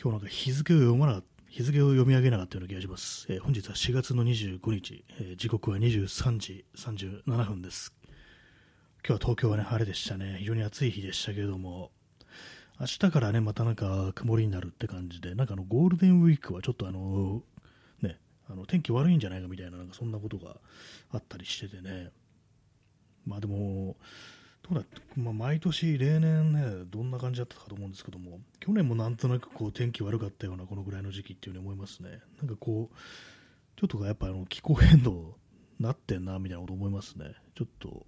[0.00, 1.22] 今日なんか日付を読まな。
[1.48, 3.26] 日付を読み上げなかったような気がします。
[3.28, 7.92] えー、本日は4月の25日、えー、時刻は23時37分です。
[9.06, 10.36] 今日は東京はね、晴れでしたね。
[10.38, 11.90] 非常に暑い日でしたけれども、
[12.78, 17.42] 明日からね、またなんか曇りになるって感じで、なんかあのゴールデンウィークはちょっとあの、
[18.00, 20.56] ね、あの天気悪いんじゃないかみたいな、なんかそんなことが
[21.10, 22.10] あったりしててね、
[23.30, 23.96] まあでも、
[24.68, 24.84] どうだ
[25.16, 32.20] まあ、毎年、例年ね、どんな感じだったかと思うんですけども、去年もなんとなくこう天気悪かったような、このぐらいの時期っていうふうに思いますね。
[32.38, 32.96] なんかこう、
[33.80, 35.36] ちょっとやっぱあの気候変動
[35.78, 37.34] なってんな、みたいなこと思いますね。
[37.54, 38.06] ちょっと、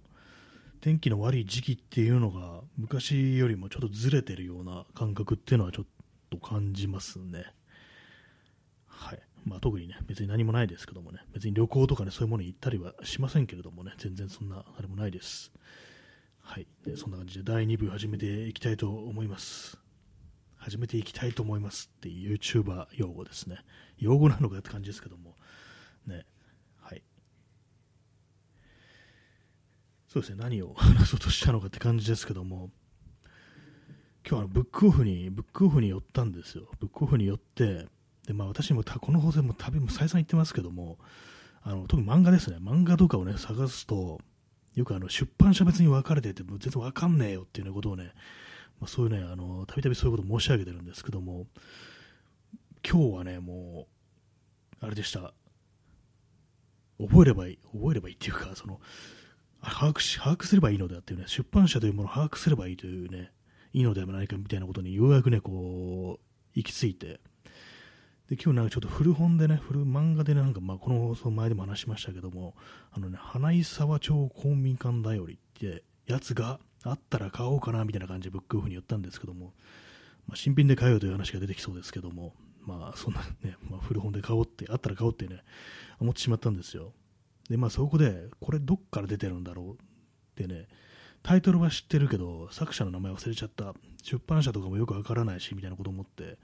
[0.81, 5.85] 天気の悪い時期っていうのが昔よりもちょっとずれてるような感覚っていうのはちょっ
[6.29, 7.45] と感じますね。
[8.85, 9.21] はい。
[9.45, 15.51] まあ、特にね、別に何もないですけどもね、別に旅行とかね、そういうものに行ったりはしませんけれどもね、全然そんなあれもないです。
[16.41, 16.67] はい。
[16.85, 19.77] でそんな感じで第2部始めていきたいと思います。
[20.57, 23.57] 始めていきたいと思いますっていう YouTuber 用語ですね。
[23.97, 25.35] 用語なのかって感じですけども、
[26.07, 26.25] ね。
[26.81, 27.03] はい。
[30.07, 32.71] そうですね、何を話そうとしたのかって感じですけども、
[34.25, 36.69] 今日はブックオフに、ブックオフに寄ったんですよ。
[36.79, 37.87] ブックオフに寄って、
[38.27, 40.97] で、まあ私もこの放送も旅も再三言ってますけども、
[41.61, 42.57] あの、特に漫画ですね。
[42.57, 44.19] 漫画とかをね、探すと、
[44.75, 48.11] よくあの、出版社別に分かれてて、全然わかんねえよっていう、ね、ことをね、
[48.79, 51.47] まあ、そういうね、あの、たびたびそういうことを申し上げてるんですけども、
[52.85, 53.87] 今日はね、も
[54.81, 55.33] う、あれでした。
[56.99, 58.81] 覚えればいい、覚えればいいっていうか、その、
[59.61, 63.31] 把握し、把握すればいいのであっていうね、出版社というものを把握すればいいというね、
[63.71, 67.21] いいのではないかみたいなことにようやくね、こう、行き着いて、
[68.35, 72.55] で今日なんかちょっと古本でね、古漫画で、なんかまあこの放送前でも話しましたけども、
[72.91, 79.53] あのね、花井沢町公民館だよりってやつがあったら買おうかなみたいな感じでブックオフに言ったんですけども、
[80.27, 82.33] まあ、新品で買おうという話が出てきそうですけども、
[82.65, 85.43] まあそんなね、まあ、古本で買おうって、あったら買おうってね、
[85.99, 86.91] 思ってしまったんですよ。
[87.49, 89.75] で、まあそこで、これどっから出てるんだろうっ
[90.35, 90.67] てね、
[91.21, 96.39] タイトルは知ってるけど、作者の名前忘れちゃった、出版社とかもよくわからないし、みたいなこと思って、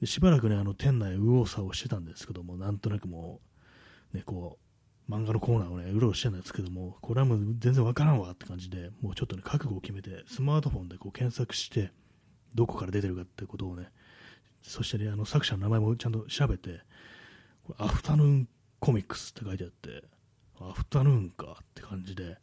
[0.00, 3.40] でしばらくね、あの店内右往左往してたんですけども、なんとなくも
[4.14, 4.58] う、ね、こ
[5.08, 11.92] う、漫画のコーナーをね、うろうろしてたんですけども、これはもう全然わからんわって感じで、もうちょっとね、覚悟を決めて、スマートフォンでこう検索して、
[12.54, 13.90] どこから出てるかってことをね、
[14.62, 16.80] そしてね、あの作者の名前もちゃんと調べて、
[17.76, 20.04] アフタヌーンコミックスって書いてあって、
[20.60, 22.38] アフタヌーンかって感じで、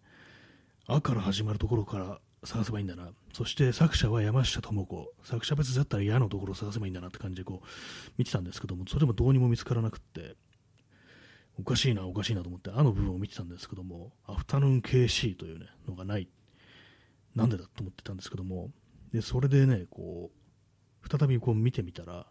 [0.85, 3.09] あから始まるところから探せばいいんだな。
[3.33, 5.13] そして作者は山下智子。
[5.23, 7.67] 作者別だったら嫌のところを探せばいいんだなって感じでこう
[8.17, 10.35] 見てたんですけども、それもどうにも見つからなくって、
[11.59, 16.29] おかしいな、おかしいなと思って、あの部分を見てたんですけども、アフタヌーン KC というね、のがない。
[17.35, 18.71] なんでだと思ってたんですけども、
[19.11, 22.27] で、それでね、こう、再びこう見てみたら、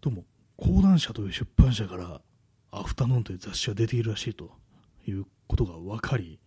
[0.00, 0.24] どうも、
[0.56, 2.22] 講談社という出版社から、
[2.70, 4.52] アフタヌーンという雑誌が出ているらしいと
[5.06, 6.40] いうことが分かり、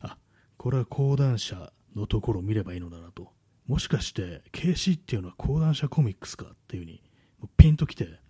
[0.00, 0.16] あ、
[0.56, 3.32] これは講談社のところを見ればいいのだなと。
[3.66, 7.02] もしかして、KC っていうのは講談社コミックスかっていうふうに、
[7.56, 8.20] ピンときて、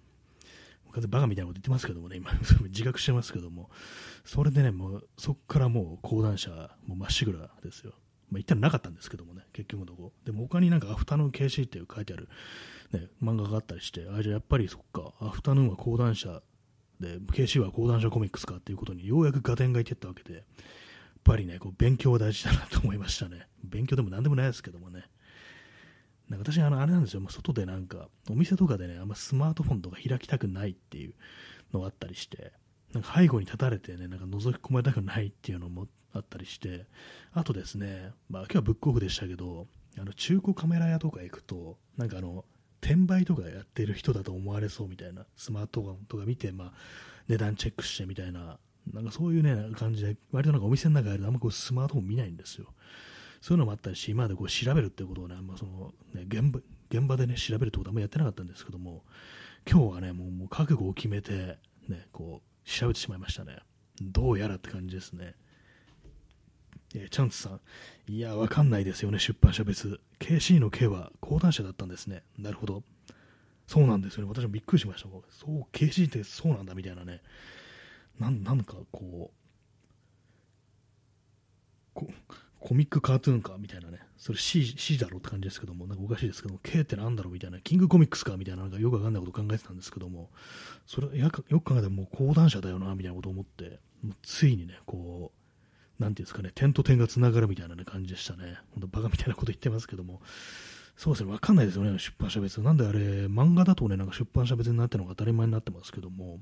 [0.92, 2.30] 完全バカみたいなこと言ってますけどもね、今、
[2.68, 3.70] 自覚してますけども、
[4.24, 6.50] それでね、もう、そこからもう講談社、
[6.86, 7.94] もうまっしぐらですよ。
[8.30, 10.12] まあ、言ったらなかったんですけどもね、結局のとこ。
[10.24, 12.28] でも他になんかアフタヌーン KC っていう書いてある、
[12.92, 16.42] ね、漫画があったりして、あ、じゃあやっぱりそっか、アフタヌーンは講談社
[17.00, 20.44] で、KC は講談社コミックスかっていうことにようやく合点がいってったわけで、やっ
[21.24, 23.46] ぱりね、こう勉強は大事だなと思いましたね。
[23.72, 25.04] 勉強でも何でもないですけどもね。
[26.28, 31.14] なんか私、あの、あれなんですよ、もう外でなんか、お店とかでね、あんまスマートフォンとか開きたくないっていう
[31.72, 32.52] のがあったりして、
[32.92, 36.86] なんか背後に立たれてね、なんか覗き込まれたくないっていうのもあったりして、
[37.32, 39.66] あとですね、まあ今日はブックオフでしたけど、
[39.98, 42.44] あの中古カメラ屋とか行くと、なんかあの、
[42.80, 46.72] 転売とかやってる人だと思われそうみたいな、スマートフォンとか見て、まあ、
[47.28, 48.58] 値段チェックしてみたいな
[48.92, 52.66] なんかそういうね、感じで、割となんかお店の中であんまこうスマートフォン見ないんですよ。
[53.42, 59.02] そういうのもあったし、今までこう調べるってことをね、あその、ね、現場、現場でね、調べるってことはあんまやってなかったんですけども、
[59.68, 63.58] 今日はね、もうもう覚悟を決めて、ね、こう、調べてしまいましたね。
[64.00, 65.34] どうやらって感じですね。
[66.94, 67.60] えー、チャンツさん。
[68.06, 70.00] いや、わかんないですよね、出版社別。
[70.20, 72.22] KC の K は講談社だったんですね。
[72.38, 72.84] なるほど。
[73.66, 74.28] そうなんですよね。
[74.28, 75.08] 私もびっくりしました。
[75.08, 77.22] そう、KC ってそうなんだみたいなね。
[78.20, 79.42] なんなんかこう
[81.94, 82.08] こ
[82.62, 90.30] コミックカートゥーンかみたいなね、それ C, C だろうって感じですけども、なんかおかしいですけども、K ってなんだろうみたいな、キングコミックスかみたいな、なんかよくわかんないこと考えてたんですけども、
[90.86, 95.32] それよく考えたらもう講談社だよな、みたいなことを思って、もうついにね、こ
[95.98, 98.58] う、なんていうんですかね、点と点がつながるみたいな、ね、感じでしたね。
[98.74, 100.20] 本当バカみたいなこと言ってますけども、
[100.96, 102.60] そうですね、わかんないですよね、出版社別。
[102.60, 106.40] なんであれ、漫画だとね、なんか出版社別になってるのが当たり前になってますけども、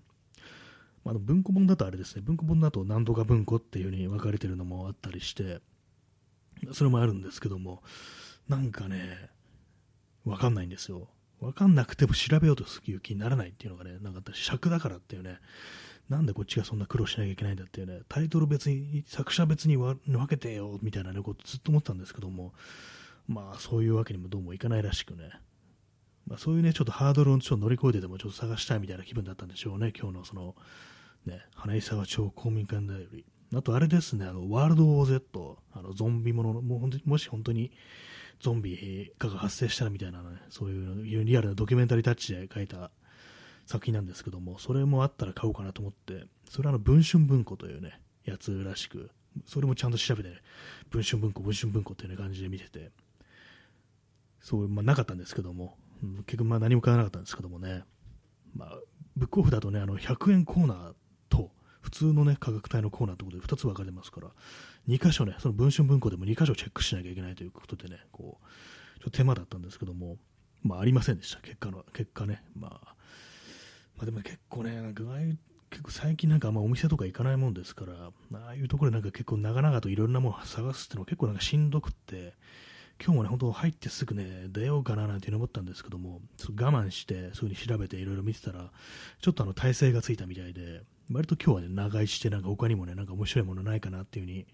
[1.02, 5.60] まあ、文庫本だとあれですね、文庫本だと何とか文庫っていう風に分かれてるのもあったりして、
[6.72, 7.82] それもあるんですけども、
[8.48, 9.30] なんかね、
[10.24, 11.08] わかんないんですよ。
[11.40, 15.38] わかんなくても調べようという気にならないっていうのがね、なんか私尺だからっていうね、
[16.08, 19.98] なんでこっちがそんな苦労しなきゃいけないんだっていうね、タイトル別に、作者別に分
[20.28, 22.52] けてよみたいな、ね、ことずっと思ったんですけども、
[23.26, 25.30] まあそういうわけにもどうもいかないらしくね、
[26.26, 30.54] まあ、そういうね、ちょっとハードルをちょっと乗り越えてでもちょっと探したいみたいな気分だったんでしょうね、今日のその、
[31.26, 33.24] ね、花井沢町公民館だより。
[33.54, 35.22] あとあれですね、あの、ワールド OZ、
[35.72, 37.72] あの、ゾンビものの、ももし本当に
[38.40, 42.90] ゾンビ化が発生したらみたいなね、そういうリアルなドキュメンタリータッチで書いた
[43.66, 49.10] 作品なんですけども、それもあったら買おうかなと思って、それはあの、文春文庫というね、やつらしく、
[49.46, 50.36] それもちゃんと調べてね、
[50.90, 52.90] 文春文庫、文春文庫っていう、ね、感じで見てて、
[54.40, 55.76] そう、まあ、なかったんですけども、
[56.26, 57.84] 結局まあ何も買わなかったんですけどもね、
[58.54, 58.78] まあ、
[59.16, 60.94] ブックオフだとね、あの100円コーナー
[61.80, 64.28] 普通のね、価格帯のコーナーということで2つ分かれますから、
[64.88, 70.16] 2箇所ね、その文春文庫でも2箇所チェックしなきゃいけないということでね、こう、ちょっと手間だったんですけども、
[70.62, 72.94] まあありませんでした、結果の、結果ね、まあ、
[73.96, 75.02] まあでも結構ね、なんか
[75.70, 77.92] 結構最近なんかあんまお店とか行かないもんですから、
[78.40, 82.34] ああいうところでなんか結構長々といろんなものを探すっていうのは結構なんかしんどくって、
[83.02, 88.70] 今日もね、本当入ってすぐね、出ようかななんて思ったんですけども、ちょっと我慢して、そういう風に調べていろいろ見てたら、
[89.20, 94.46] ちょっとあの、体勢がついたみたいで、割と今日はね、長居して、なんか他にもね、なんか面白いものないかなっていう風に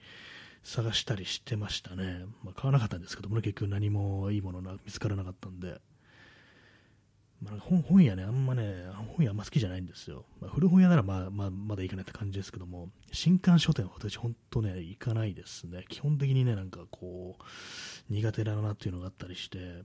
[0.63, 2.25] 探したりしてましたね。
[2.43, 5.81] まあ、買わなかったんですけどもね、結局何もいいもの見つからなかったんで。
[7.43, 10.25] まあ、本本屋ね、あんまね、本屋あんま好きじゃないんですよ。
[10.41, 15.85] まあ、古本屋ならまあ、まあ、まだ行かないって感じですけども、新刊書店は私本当ね、行かないですね。
[15.91, 17.43] 基本的にね、なんかこう、
[18.13, 19.83] 苦手だなっていうのがあったりして、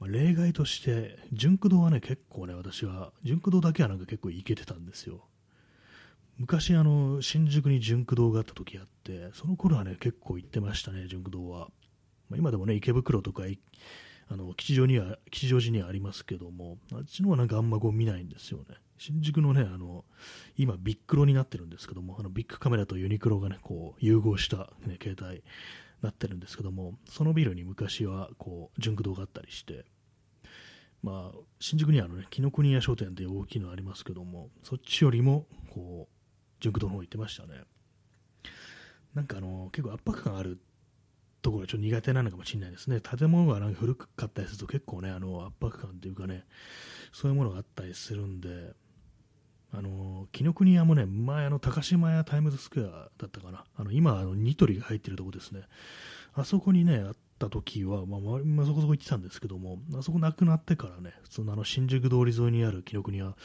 [0.00, 5.27] まあ、例外として、純駆堂はね、結構ね、私は、純駆堂だけはなんか結構行けてたんですよ。
[6.38, 11.68] 昔、あの、新宿に純駆堂があった時あって、その頃はね、結構行ってましたね、純駆堂は。
[12.30, 13.42] まあ、今でもね、池袋とか
[14.30, 18.76] あの吉祥には吉祥寺にはありますけども、あっちのはなんかあんまこう見ないんですよね。
[18.98, 20.04] 新宿のね、あの
[20.56, 25.42] 今、ビックロになってるんですけども、あのビッグカメラとユニクロがね、こう融合した、ね、携帯に
[26.02, 29.84] なってるんですけども、そのビルに昔はこう純駆動があったりして、
[31.02, 36.17] まあ、新宿にはあの、ね、紀ノ国屋商店って大きいのありますけども、そっちよりもこう
[36.60, 37.62] 純駆動の方行ってましたね。
[39.14, 40.60] なんかあの結構圧迫感ある
[41.42, 43.00] ところがちょっと苦手なのかもしれないですね。
[43.00, 46.44] 建物がなんか古かったりすると結構ね、あの圧迫感というかね、
[47.12, 48.74] そういうものがあったりするんで、
[49.72, 55.62] あの紀ノ国屋もね、前、あの高島屋タイムズスクエアだったかな、あの今、あのニトリが入ってるとこですね、
[56.34, 63.36] あそこにね、あった時は、まあ、まあ、そこそこ行ってたんですけども、あそこなくなってからね、普通のあの新宿通り沿いにある紀ノ国屋、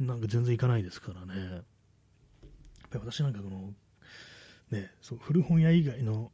[0.00, 1.64] なんか全然行かないですからね、やっ
[2.88, 3.72] ぱり私なんかこの、
[4.70, 6.32] ね、そう古本屋以外の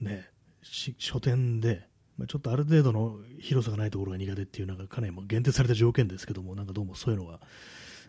[0.00, 0.28] ね、
[0.62, 1.86] 書店で、
[2.18, 7.40] まあ、ちょっとある程度の広さがないところが苦手っていう、なんかかなりも限定された条件ですけども、なんかどうもそういうのが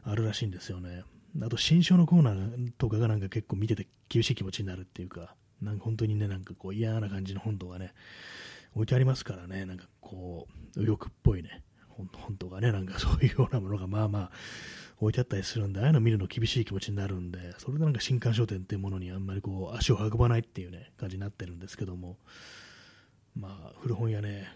[0.03, 1.03] あるらしいんですよね。
[1.41, 7.93] あと、新書のコーナーとかがなんか結構見てて厳しい気持ちになるっていうか、なんか本当にね、なんかこう嫌な感じの本とかね、
[8.73, 14.31] 置いてありますからね、なんかこう、右翼っぽいね、本とかね、なんかそういうようなものがまあまあ
[14.99, 22.17] 置いてあったりするんで、ああいうの見るの厳しい気持ちになるんで、それでなんか新刊書店っていうものにあんまりこう足を運ばないっていうね、感じになってるんですけども、
[23.35, 24.47] まあ、古本屋ね、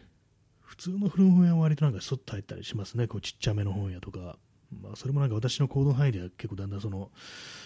[0.62, 4.38] 普通の古本屋は割となんかスッと入ったりしますね、こうちっちゃめの本屋とか。
[4.82, 7.12] まあ、それもなんか私の行動範囲では結構だんだんその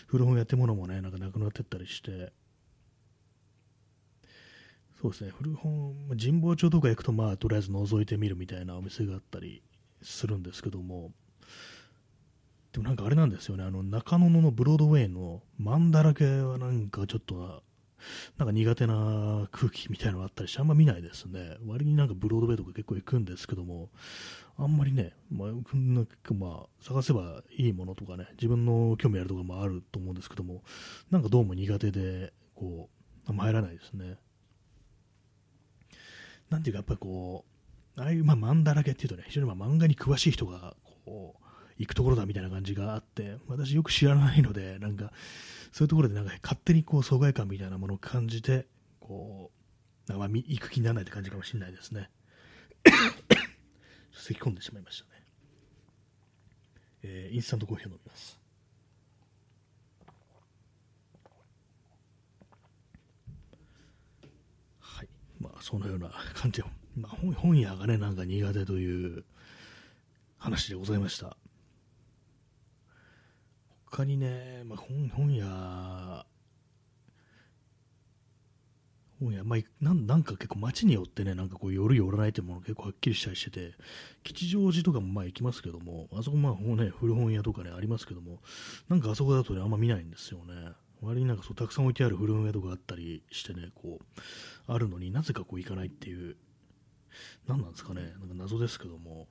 [0.07, 2.33] 古本屋ってものもね、なんかなくなってったりして、
[4.99, 9.61] そうですね、古本、神保町とか行くと、まあ、とりあえず覗いてみるみたいなお店があったり
[10.01, 11.11] するんですけども、
[12.75, 17.63] でもなんかあれなんですよね、あの中野のブロードウェイのマンだらけはなんかちょっと
[18.37, 21.55] なんか苦手な空気みたいなのがあったりして、あんま見ないですね。
[21.65, 23.91] 割になんかブロードウェイとか結構行くんですけども、
[24.57, 25.51] あんまりね、まあ、
[26.33, 30.61] まあ、探せばいいものとかね、自分の興味あるとかもあると思うんですけども、
[31.11, 32.89] なんかどうも苦手で、こ
[33.25, 34.17] う、あんま入らないですね。
[36.49, 37.45] なんていうか、やっぱりこ
[37.97, 41.44] う、ああいう、まあ、漫だらけっていうとね、非常にまあ漫画に詳しい人が、こう、
[41.77, 45.11] 行くところだみたいな感じがあって、私よく知らないので、なんか、
[45.71, 48.67] そういうところでなんか勝手にこう疎外感みたいなものを感じて、
[48.99, 49.51] こ
[50.07, 52.09] う、なんか行く気にならないって感じかもしれないですね。
[54.13, 55.25] 咳き込んでしまいましたね。
[57.03, 58.39] えー、インスタントコーヒーを飲みます
[64.79, 65.09] はい。
[65.39, 69.25] まあ、そのような感じで、まあ、本屋がね、なんか苦手という
[70.37, 71.35] 話でございました。
[73.95, 76.25] 他にね、まあ、本本屋
[79.21, 83.71] 本屋、まあ、なんなんか結構街によってね、なんかこう寄る寄らないっていうもの結構はっきりしたりしてて、
[84.25, 88.39] 吉祥寺とかもまあ行きますけども、あそこまあもうね、古本屋とかね、ありますけども、
[88.89, 90.73] なんかあそこだとね、あんま見ないんですよね。
[91.01, 94.21] 割になんかそうたくさん置いてある古本屋とかあったりしてね、こう、
[94.67, 96.35] あるのになぜかこう行かないっていう、
[97.47, 99.29] 何なんですかね、なんか謎ですけども、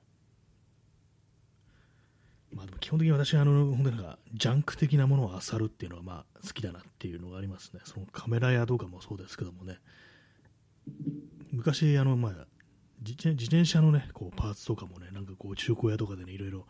[2.55, 7.81] まあ、でも基本的に私はあの本当になんかジャンク的なものを漁るっていうのはまあ好きだなっていうのがありますね。
[7.83, 9.77] そのカメラ屋とかもそうですけどもね。
[11.51, 12.33] 昔あのまあ
[13.05, 16.65] 自転車のねこうパーツとかもねなんかこう中古屋とかでねいろいろ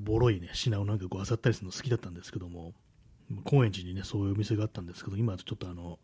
[0.00, 2.74] ボロいね品をなんかこう漁ったりするの好きだったんですけども
[3.44, 5.98] 高円寺にねそういうお店があったんですけど今ちょっとあの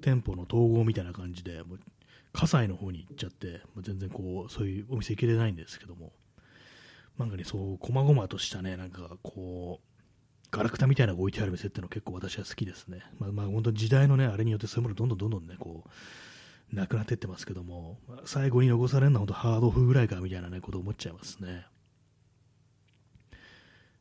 [0.00, 1.80] 店舗の統合みたいな感じでもう
[2.32, 6.12] 葛西の方に行っちゃって全然こうそういうお店行けてないんですけども
[7.18, 9.88] なんかね、そう、細々としたね、なんかこう、
[10.50, 13.02] ガラクタみたいなのが置いてある店っていうのは結構私は好きですね。
[13.18, 15.84] まあ、まあ、本当時代のね、あれによってそういうものどんどんどんどんね、こ
[16.72, 21.66] う、なくなっていってますけども、最後に残されるのは本当ハードオフぐらいかみたいなね、ことを思っちゃいますね。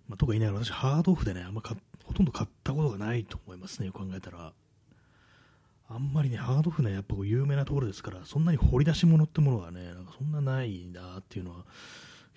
[0.07, 4.53] まあ、とか言いながら私、ハードオフでね、あんまほとんど買ったことがないと思いますね、よく考えたら。
[5.89, 11.65] あんまりね、ハードオフね、やっぱ有名なところですから、そんなに掘り出し物ってものはね、なんかそんなないなっていうのは、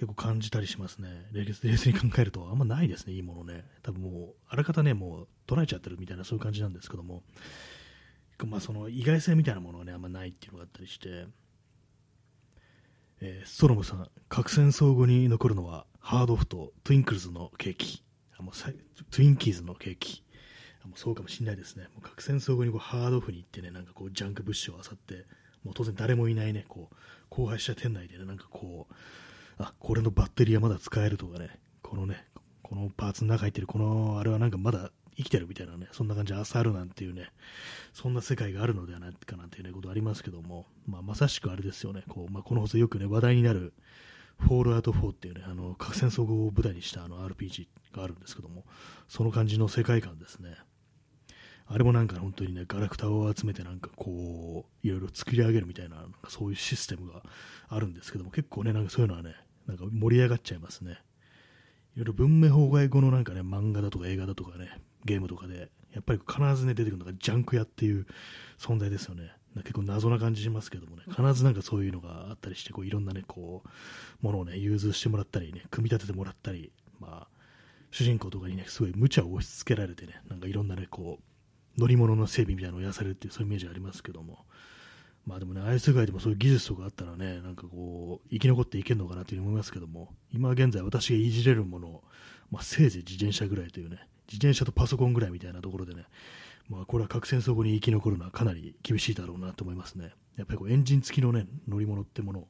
[0.01, 1.09] 結構感じたりしますね。
[1.35, 3.67] 冷静に考えると、あんまないですね、いいものね。
[3.83, 7.23] 多分もう、あらかたね、もう捉えちゃってるみたいな、そういう感じなんですけども、
[8.47, 11.27] まあ、その意外性みたいなものはね、あんまないっていうのがあったりして、
[13.21, 18.03] えー、ストロムさん、核戦争後に残るのは、ハードオフとトゥインクルズのケーキ。
[18.39, 20.25] あもうトゥインキーズのケーキ。
[20.85, 21.85] もうそうかもしれないですね。
[21.93, 25.27] もう核戦争後にこうハードオフに行ってね、なんかこうジャンク物資を漁って、
[25.63, 26.95] もう当然誰もいないね、こう、
[27.43, 28.95] 荒廃した店内でね、なんかこう、
[29.67, 32.25] あ、これのバッテリーはまだ使えるとかね、このね、
[32.63, 37.31] このパーツの中入ってるこのあれはなんかまだ生きてるみたいなね、そんな感じで朝あるなんていうね、
[37.93, 43.75] そんな世界があるのではないかなんていう、ね、ことありますけども、まあ、まさしくあれですよね、こうまあ、この放送よくね、話題になる、
[44.39, 48.65] フォールアウト4っていうね、あの核戦争後を舞台にしたあの RPG があるんですけども、
[49.09, 50.57] その感じの世界観ですね。
[51.73, 57.23] あれもなんか本当にね、ガラクタを集めてなんかこう、いろいろ作り上げるみたいな、なそういうシステムが
[57.69, 59.37] あるんですけども、結構ね、なんかそういうのはね、
[59.71, 60.99] なんか盛り上がっちゃいますね。
[61.95, 68.07] いろいろ文明崩壊後のなんかね、漫画だとか映画だとかね、ゲームとかで、やっぱり必ずね、出てくるのがジャンク屋っていう
[68.59, 69.33] 存在ですよね。
[69.57, 77.41] 結構謎な感じしますけどもね、必ずなんかそういうのがあったりして、こういろんなね、こう、ものをね、融通してもらったりね、組み立ててもらったり、まあ、
[77.91, 81.19] 主人公とかにね、すごい無茶を押し付けられてね、なんかいろんなね、こ
[81.77, 84.45] う、乗り物の整備みたいなのをやされるっていう、そういうイメージありますけども、
[85.27, 92.03] まあでもね、ああいう世界でもそういう技術とかあったらね、なんかこう、生き残っていけるのかなという思いますけども、今現在私がいじれるもの、
[92.51, 96.05] まあ、せいぜい自転車ぐらいというね、自転車とパソコンぐらいみたいなところでね、
[96.69, 100.13] まあこれは核戦争後に生き残るのはかなり厳しいだろうなと思いますね。
[100.37, 102.49] やっぱりこうエンジン付きのね、乗り物ってものを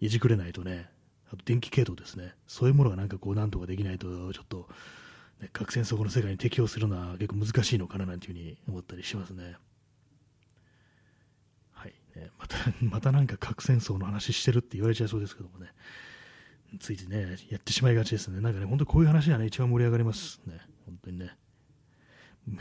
[0.00, 0.90] いじくれないとね、
[1.32, 4.68] あと電気系統ですね、そういうものがなんかこうなんとかできないと、ちょっと、
[5.40, 9.56] ね、核戦争後の世界に適応するのは結構難しいのかななんていうふうに思ったりしますね。
[12.38, 15.72] また、 またなんか核戦争の話してるって言われちゃいそうですけどもね、
[16.80, 18.40] ついついね、やってしまいがちですね。
[18.40, 20.60] なんかね、本当こういう話はね、一番盛り上がりますね。
[20.84, 21.36] 本当にね。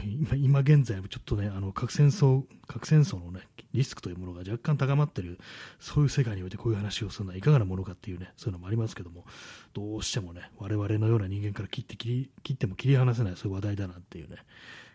[0.03, 3.41] 今今現在、ちょっとね、あの核戦争、核戦争のね、
[3.71, 5.37] リスクというものが若干高まっている、
[5.79, 9.25] そういう世界においてこういう話をするのはいかがなものかっていうね、そういうのもありますけども、
[9.73, 14.37] どうしてもね、我々のような人間から切って切り切っても切り離せない、そういう話題だなっていうね、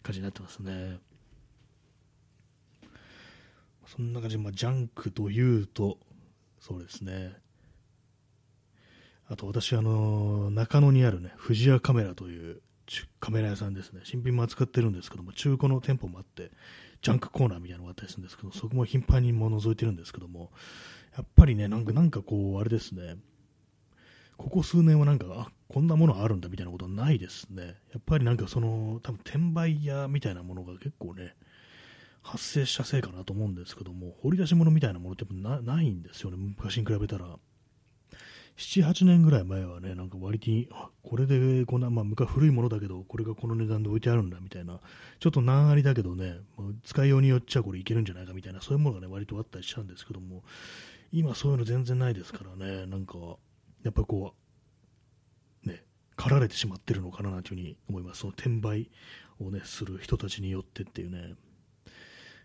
[0.02, 0.98] 感じになってますね。
[3.97, 5.99] そんな感じで、まあ、ジャンクというと、
[6.61, 7.32] そうですね。
[9.28, 12.62] あと私、あの中野にあるね、富士屋カメラという
[13.18, 14.03] カメラ屋さんですね。
[14.05, 16.53] 新品も扱ってるんですけども、中古の店舗もあって、
[17.03, 20.53] ジャンクコーナーみたいなのがあったりするんですけど、そこも頻繁にも覗いてるんですけども、
[21.16, 23.16] やっぱりね、なんか、なんかこう、あれですね、
[24.36, 27.76] ここ数年はなんか、あ、こんなものあるんだみたいなことはないですね。
[27.93, 31.34] やっぱりなんかその、多分転売屋みたいなものが結構ね、
[32.23, 37.39] 発生したせいかなと思うんですけども、掘り出し物みたいなものってないんですよね、昔に比べたら。
[38.57, 40.68] 7、8年ぐらい前はね、なんか割に、
[41.03, 44.81] これでこんな、まあ、昔古いものだけど、これがこの値段で置いてあるんだみたいな、
[45.18, 50.45] ちょっと難ありだけどね、まあ、使いようによっちゃこれいけるんじゃないかみたいな、そういうものがね、割とあったりしたんですけども、
[51.11, 53.16] 今そういうの全然ないですからね、なんか、
[53.83, 54.35] やっぱこ
[55.64, 55.83] う、ね、
[56.16, 58.21] 駆られてしまってるのかなというふうに思います。
[58.21, 58.91] その転売
[59.41, 61.35] をね、する人たちによってっていうね、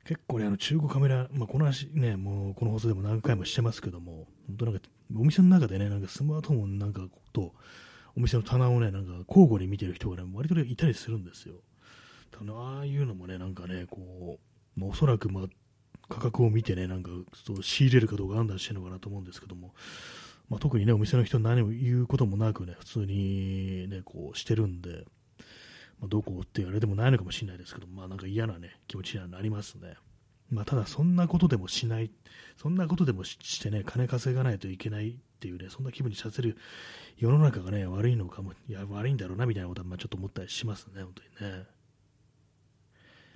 [0.05, 4.81] 結構ね、あの中古カメラ、まあ、この話ね、もうこの放送でも何回もしてますけども、本当なんか、
[5.15, 7.01] お店の中でね、なんかスマートフォンなんか
[7.33, 7.53] と、
[8.15, 11.55] お店の棚をね、なんか交互に見てる人がね、割といたりするんですよ。
[12.31, 14.39] ただああいうのもね、なんかね、こ
[14.77, 15.43] う、まあ、おそらく、まあ、
[16.07, 19.73] 価格を見てね、なんかそう仕入れるかどうか判断してるのかなと思うんですけども、
[20.49, 25.05] まあ、特にね、お店の人何も言うこともなくね、普通にね、こうしてるんで、
[25.99, 29.95] まあ、どこって言われてもないのかもしれないですけど、まあなんか嫌なね、気持ちにはなりますね。
[30.49, 32.11] まあただそんなことでもしない、
[32.57, 36.57] そんなことでもしてね、金稼がないといけないっていうね、そんな気分にさせる
[37.17, 41.63] 世の中がね、悪いのかも、いや、悪いんだろうなみたいなことは、まあちょっと思ったりしますね、本当にね。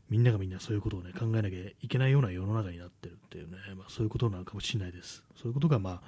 [0.09, 5.23] みんながみんなそういうことをね、考えなきゃいけないような世の中になってるっていうね、まあそういうことなのかもしれないです。
[5.35, 6.01] そういうことがまあ、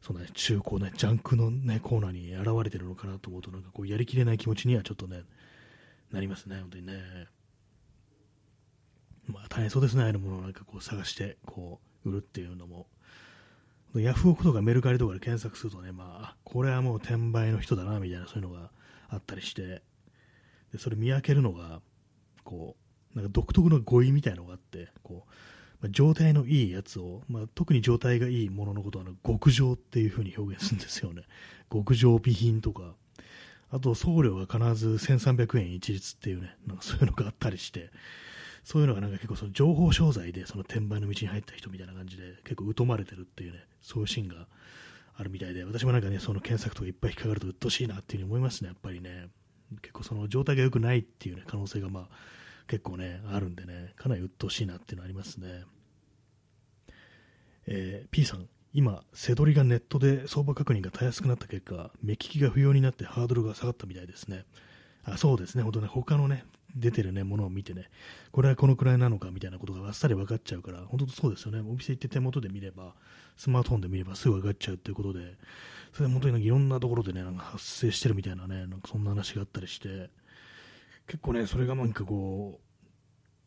[0.00, 5.24] そのね、中古ね、ジャンクのね、コーナーに現れてるのかなと思うと、なんかこう、やりきれない気持ちにはちょっとね、
[6.12, 6.92] なりますね、本当にね。
[9.26, 12.86] まあ大変そうですね、ああいうものをなんかこう探して、こう、売るっていうのも。
[13.94, 18.70] ヤフオクとかメルカリとかで検索するとね、まあ、これはもう転売の人だな、みたいなそういうのが
[19.08, 19.82] あったりして、
[20.72, 21.80] でそれ見分けるのが、
[22.44, 22.76] こ
[23.14, 25.30] う、なんか独特の語彙みたいなのがあって、こう、
[25.80, 31.22] まあ、状態のいいやつを、まあ、特に状態がいいもののことは極上っていう風に表現するんですよね。
[31.72, 32.94] 極上備品とか、
[33.70, 37.90] あと送料が必ず1300円一律っていうね、なんかそういうのがあったりして、
[38.64, 44.46] そういうのがなんか結構その情報商材でその転売の道に入った人みたいな感じで結構疎まれてるっていうね、そういうシーンが
[45.16, 49.28] あるみたいで、私もなんかね、その検索とかいっぱい引っかかると鬱陶しいなっていうふうに思いますね、やっぱりね。
[49.82, 52.08] 結構その状態が良くないっていうね、可能性がまあ
[52.68, 55.64] 結構ね、あるんでね、かなり鬱陶しいなっていうのありますね。
[57.66, 64.44] えー、P さん、今、せどりがネットで相場確認がたやすくなった結果、目利きが不要になってハードルが下がったみたいですね。
[65.04, 66.44] あそうですね、本当ね、他のね、
[66.74, 67.88] 出てるね、ものを見てね、
[68.32, 72.94] これはこのくらいなのかみたいなことがあっさり分かっちゃうから、本当そうですよね、お店行って手元で見れば、
[73.36, 75.36] スマートフォンで見ればすぐ分かっちゃうということで、
[75.92, 80.10] それ本当になんかいろんなところでね、なんか発生してるみたいなね、なんかそんな話があったりして、
[81.06, 82.65] 結構ね、それがなんかこう、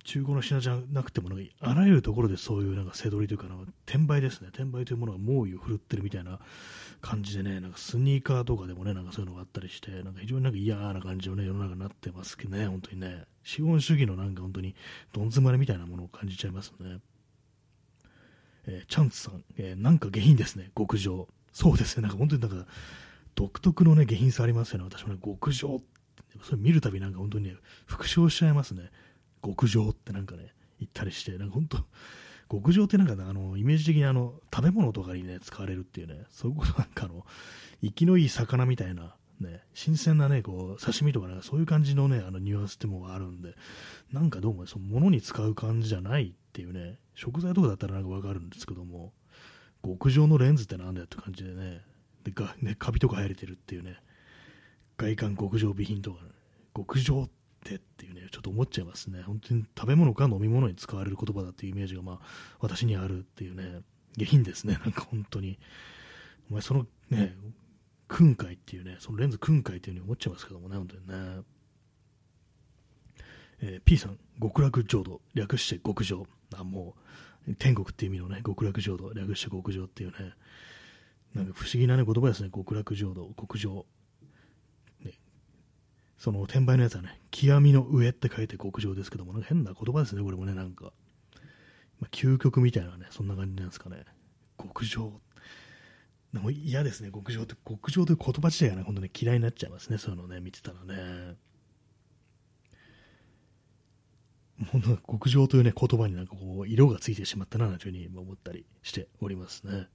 [0.09, 1.29] 中古の品じゃなくても
[1.59, 3.55] あらゆるところでそういうなんか背取りというか
[3.85, 4.47] 転売ですね。
[4.47, 6.39] 転売というものが猛威を振るってるみたいな
[6.99, 13.25] 感じでねなんかスニーカーとかでもねなんかそういうのがあったりしてなんか非常になんか嫌な感じのね世の中になってますけどね本当にね。
[13.43, 14.73] 資本主義のなんか本当に
[15.13, 16.97] どん詰まりみたいなものを感じちゃいますね、
[18.65, 20.71] えー、チャンツさん、えー、なんか下品ですね。
[20.75, 21.27] 極上。
[21.53, 22.01] そうですね。
[22.01, 22.65] なんか本当になんか
[23.35, 24.85] 独特のね下品さありますよね。
[24.85, 25.79] 私もね極上。
[26.41, 27.55] それ見るたびなんか本当にね
[27.85, 28.89] 復唱しちゃいますね。
[29.43, 31.77] 極上ってなんかね、言ったりして、なんか本当、
[32.49, 37.25] 極上ってなんか、ね、あの、イメージ的にあの、食べ物とかにね、使われるっていうね、そういうことなんかあの、
[37.81, 43.55] 生きのいい魚みたいな、ね、新鮮なね、こう、刺身とかね、そういう感じのね、あの、ニュアンスってもあるんで、
[44.11, 49.13] なんかどうも、その、物に使う感じじゃないっていうね、食材とかだったらなんかわかるんですけども、
[49.83, 51.81] 極上のレンズってなんだよって感じでね、
[52.23, 53.97] で、がね、カビとか生えてるっていうね、
[54.97, 56.31] 外観極上備品とかね、
[56.75, 59.21] 極上ってってっていうね、ちょっと思っちゃいますね。
[59.23, 62.19] 本当に食べ物か飲み物に使われる言葉だっていうイメージが、まあ、
[62.59, 63.81] 私にあるっていうね、
[64.17, 65.59] 下品ですね、なんか本当に。
[66.49, 67.35] お前、そのね、
[68.07, 71.43] 訓戒っていうね、そのレンズ訓戒っていうふうに思っちゃいますけどもね、本当にね。
[73.61, 76.25] えー、P さん、極楽浄土、略して極上。
[76.55, 76.95] あ、も
[77.47, 80.33] う、天国っていう意味のね、極楽浄土、略して極上っていうね、
[81.35, 83.85] なんか不思議なね、言葉ですね、極楽浄土、極上。
[86.19, 90.91] その転売のやつはね、極みの上って書いて極上ですけども、なんか変な言葉ですね、これもね、なんか。
[91.99, 94.03] まあ、究極みたいなね、そんな感じなんですかね。
[94.57, 95.13] 極上。
[96.33, 101.37] でも嫌ですね、極上って、極上という言葉自体がね、本当に嫌いになっちゃいますね、そういうのね、見てたらね。
[104.73, 109.87] 本当極上というね、言葉になんかこう、色がついてしまったな、というふうに思ったりしておりますね。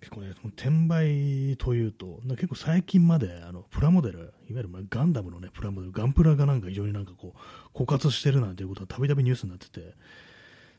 [0.00, 7.34] 結構ね、転売というと、結構最近まであのプラモデル、いわゆるガンダムの、ね、プラモデル、ガンプラがなんか非常になんかこ
[7.74, 9.94] う枯渇してるなんていうことはたびたびニュースになってて、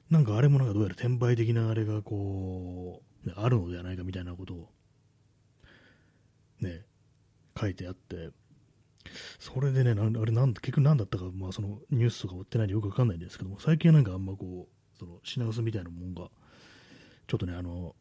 [0.10, 4.70] なんかあれもなんかどうやら転売的なあれがこう、ね、あるのではないかみたいなことを、
[6.60, 6.82] ね、
[7.60, 8.32] 書いてあって、
[9.40, 16.30] それでね、あれなん結局何だったか、まあ、そのニュースとか追ってないんでよくわかんないんですけども、最近はなんかあんまこう、その品薄みたいなもんが、
[17.28, 17.96] ちょっとね、あの、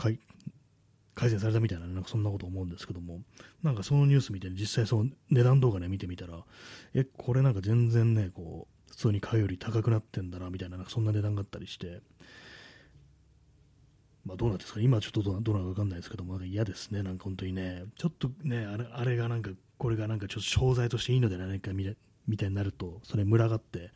[0.00, 3.20] 改善されたみたいな、なんかそんなこと思うんですけども、
[3.62, 6.44] なんかそのニュース見て、実際その値段動画ね、見てみたら、
[6.94, 12.00] え、これなんか全然ね、こう、普通に買うより高くなってんだな、みたいな、なんかそんな値段があったりして、
[14.24, 21.94] まあどうなんですか、今ちょっとどうなのかわかんないですけども、なんか嫌ですね、なんか本当にね、ちょっとね、あれあれがなんか、これがなんかちょっと商材としていいのではないかみ
[22.26, 23.92] みたいになると、それ群がって、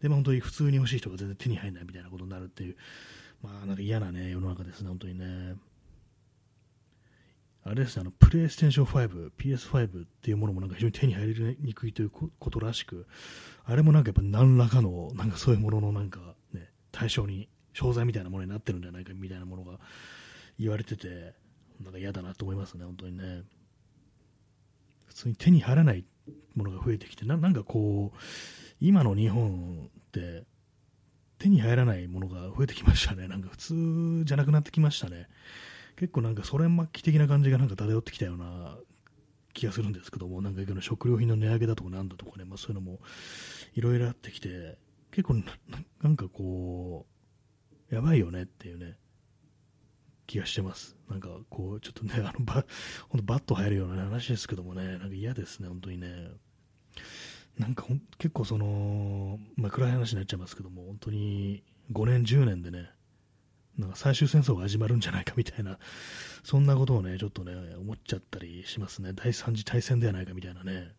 [0.00, 2.76] で、まあ、本当に普通に欲しい人が全然手に入らないみたいなことになるっていう、
[3.42, 5.56] まあ、なんか嫌なね、世の中ですね、本当にね。
[7.64, 13.06] あれですね、あの、プレイステーション5、PS5 っていうものもなんか非常に手に入りにくいということらしく、
[13.64, 16.20] あれもなんかやっぱ何らかの、なんかそういうもののなんか
[16.52, 19.78] ね、対象に、商材みたいなものになってるんじゃないかみたいなものが
[20.58, 21.34] 言われてて、
[21.80, 23.42] なんか嫌だなと思いますね、本当にね。
[25.06, 26.04] 普通に手に入らない
[26.54, 28.18] ものが増えてきて、ななんかこう、
[28.80, 30.44] 今の日本って
[31.38, 33.26] 手に入らないものが増えてきましたね。
[33.28, 35.28] なんか普通じゃなくなってきましたね。
[35.96, 38.78] 結構なんかソ連末期的な感じがなんか漂ってきたような
[39.52, 43.00] 気がするんですけども、なんか食料品の値上げだとかなんだとかね、まあ、そういうのも
[43.74, 44.78] いろいろあってきて、
[45.10, 45.42] 結構
[46.02, 47.06] なんかこ
[47.90, 48.96] う、やばいよねっていうね、
[50.26, 50.96] 気がしてます。
[51.08, 52.64] なんかこう、ちょっとね、あのバ、
[53.08, 56.28] ほんとバッと入るような話ですけどもね、なんか嫌ですね、本当にね。
[57.58, 57.84] なんか
[58.18, 62.90] 結構その、まあ、暗い話になっちゃいますけども、本当に5年、10年でね、
[63.76, 65.78] なんか最終戦争が始まるんじゃないかみたいな、
[66.44, 69.12] そんなことをね、ちょっとね、思っちゃったりしますね。
[69.12, 70.92] 第3次大戦ではないかみたいなね。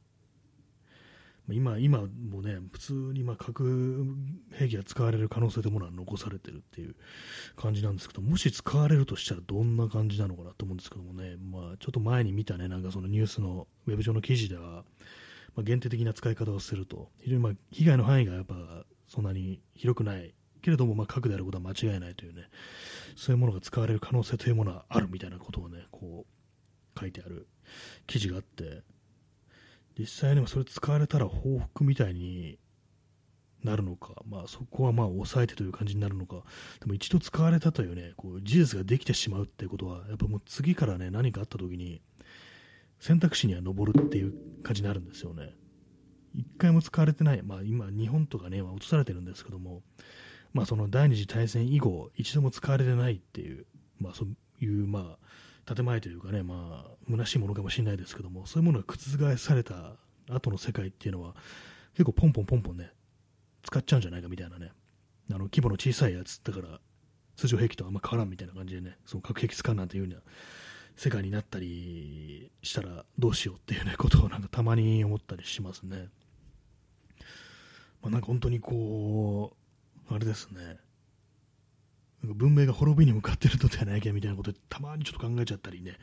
[1.51, 4.05] 今、今もね、普通にま核
[4.53, 6.95] 兵器が使われる可能性というものは残されてるっていう
[7.55, 14.83] 感じなんですけど、もし使われるとしたらどんな感じなのかなと思うんですけどもね、まあ、ちょっと前に見たね、なんかそのニュースのウェブ上の記事では、
[15.55, 18.55] まあ、限定的な使い方をすると、非常にまあ被害の範囲がやっぱ
[19.07, 22.43] そんなに広くないけれども、まあ、核であることは間違いないというね、
[23.15, 27.47] そういうものが使われる可能性というものはあるみたいなことをね、こう、書いてある
[28.07, 28.83] 記事があって、
[29.97, 32.57] 実際にもそれ使われたら報復みたいに
[33.63, 36.43] なるのか、まあ、そこはまあ抑えてという感じになるのか、
[36.79, 42.01] でも一度使われたというね、こう事実ができてしまうっていうことは、やっぱもう次からね、何かあった時に、
[42.99, 44.33] 選択肢には上るっていう
[44.63, 45.53] 感じになるんですよね。
[46.35, 49.81] 一回も使われてない、まあ今、日本とかね、落とされてるんですけども、
[50.53, 53.65] まあ、その第二次大戦以後、一度も使われてないっていう、
[53.99, 55.17] まあ、そういう、ま
[55.65, 59.95] あ、建前というかね、まあ、虚しいものかもしれないですけども、そういうものが覆された
[60.29, 61.35] 後の世界っていうのは、
[61.93, 62.91] 結構ポンポンポンポンね、
[63.63, 64.71] 使っちゃうんじゃないかみたいなね、
[65.31, 66.79] あの規模の小さいやつだから、
[67.35, 70.21] 通常兵器とあんま変わらんみたいな感じでね、その核兵器使うなんていうような
[70.95, 76.09] 世界になったりしたらどうしようっていうね、ことをなんかたまに思ったりしますね。
[78.01, 79.55] まあ、なんか本当にこ
[80.09, 80.77] う、あれですね、
[82.23, 85.97] 文明が滅びに向かってるのではないかみたいなことで、たまにちょっと考えちゃったりね、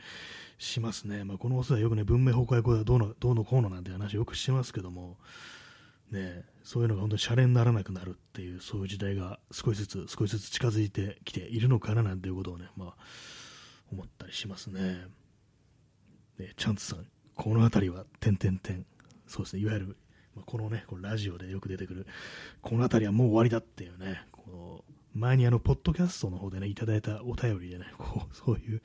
[0.57, 1.23] しますね。
[1.23, 5.17] まあ、このお世話よくね、文明崩壊後はどうのどうのこうのなんて話よくしますけども、
[6.11, 12.95] ね、そういうのが本当にシャレにならなくなるっていう、そういう時代が少しずつ少しずつ近づいてきているのかななんていうことをね、まあ、
[13.91, 15.05] 思ったりしますね。
[16.37, 18.85] ねチャンツさん、この辺りは、点々点。
[19.27, 19.97] そうですね、いわゆる
[20.37, 22.07] まあ、このね、このラジオでよく出てくる、
[22.61, 24.85] この辺りはもう終わりだっていうね、この
[25.15, 28.83] 前にあの、ポッドキャストの方でね、いただいたお便りでね、こう、そういう、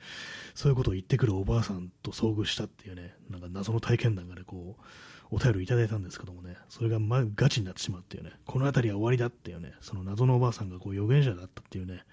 [0.55, 12.03] そういうことを言ってくるおばあさんと遭遇したっていうね、なんか謎の体験談がね、こう、お便りいただいたんですけどもね、それがまガチになってしまうっていうね、この辺りは終わりだっていうね、その謎のおばあさんがこう預言者だったっていうね、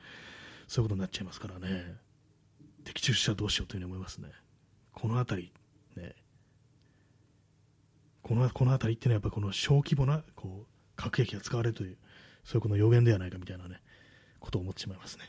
[0.68, 1.96] そういうことになっちゃいますからね、
[2.84, 4.28] 的中したらどうしようというふうに思いますね。
[4.92, 5.42] この辺
[5.96, 6.14] り、ね、
[8.22, 10.66] このこの辺りっていうのはやっぱこの小規模なこう
[10.96, 11.96] 核兵器が使われるという
[12.44, 13.80] そういうこの予言ではないかみたいなね
[14.38, 15.24] ことを思ってしまいますね。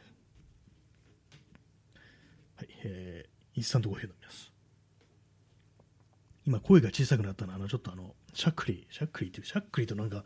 [2.58, 4.52] はい、えー、インスタントコーヒー飲みます。
[6.46, 10.24] 今声が小さくなったのはあのちょっとあのしゃっくりしゃっくりっていうしゃっくりとなんか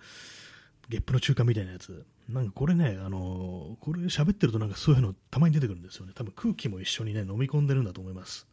[0.87, 6.13] ゲップの中間みたいなやつなんかこれねあのこれ喋ってるとなんかそういうのたまに出てくるんですよね。
[6.15, 8.47] 多分空気も一緒にね飲み込んでるんだと思います。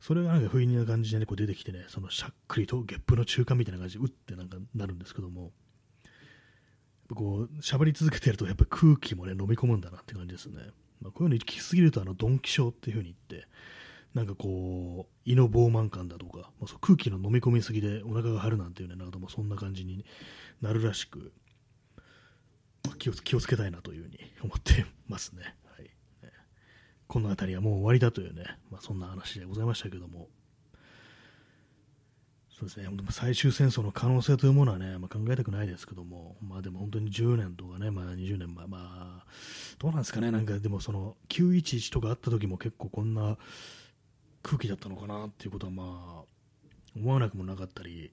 [0.00, 5.50] それがなんか不意な感じで、ね、こう出てきてね、そのしゃっくりとゲップの中間みたいな感じで、うってなんかなるんですけども、
[7.14, 10.60] こう、喋り続けてると、やっぱ空気もね、飲み込むんだなって感じですね。
[11.00, 13.48] まあ、こういうの行き過ぎると、あの、ドンキ症っていう風に言って、
[14.14, 20.04] なんかこう、胃の膨満感だとか、まあ、そう空気の飲み込みすぎでお腹が張るなんていうね、なんかもそんな感じに
[20.60, 21.32] なるらしく、
[22.98, 25.54] 気を気をつけたいなというふうに思ってますね。
[25.76, 25.90] はい。
[27.06, 30.28] この辺りはもう終わりだというね、まあ、そんな話でございましたけども、
[32.58, 39.26] そうですね、最終戦争の可能性というものはね、まあ、考えたくないですけども、まあでも本当に10年とかね、まあ20年前、まあ、
[39.78, 43.38] どうなんですかね、なんかでもその911とかあった時も結構こんな
[44.42, 46.22] 空気だったのかなっていうことはまあ、
[46.96, 48.10] 思わなくもなかったり、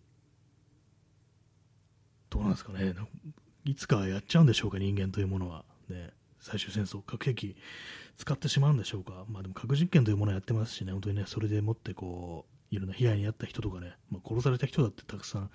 [2.30, 2.94] どうなんですかね、
[3.66, 5.66] いつかやっちゃうんでしょうか、人間というものは。
[5.90, 7.56] ね、最終戦争、核兵器
[8.18, 15.50] 使ってしまうんでしょうか、まあ、でも核実験というものをやってますしね、本当にね、それでもってこういろんな被害に遭った人とかね、まあ、殺された人だってたくさん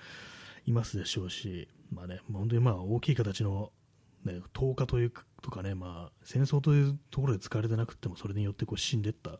[0.66, 3.70] いますでしょうし、まあね、本当にまあ大きい形の、
[4.24, 9.38] ね、投下というとかね、まあ、戦争というところで使われてなくても、それによってこう死んでいった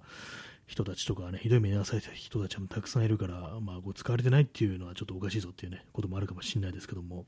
[0.66, 7.26] 人たちとかね、ひどい目に遭わされた人たちもたくさんいるから、まあ、こう使われてないっていうのはちょっとおかしいぞっていうね、こともあるかもしれないですけども、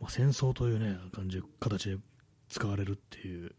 [0.00, 1.98] まあ、戦争というね、感じ、形で
[2.48, 3.52] 使われるっていう、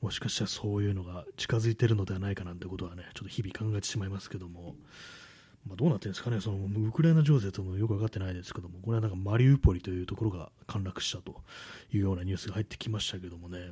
[0.00, 4.74] もしかしたらそういうのが近づいてるのではないかなんてことはね、ちょっと日々考えてしまいますけども、
[5.66, 6.58] まあ、どうなってるんですかね、その
[6.88, 11.42] ウクライナ情勢ともよく分かってないですけども、これはなんかマリウポリというところが陥落したと
[11.92, 13.70] いうようなニュースが入ってきましたけどもね、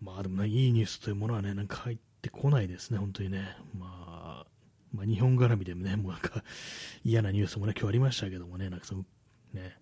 [0.00, 3.56] まあでもね、いいニュースというものはね、なんか入ってこないですね、本当にね。
[3.78, 4.46] まあ、
[4.92, 6.44] まあ、日本絡みでもね、もうなんか
[7.04, 9.04] 嫌なニュースもね、今日ありましたけどもね、なんかその、
[9.54, 9.78] ね、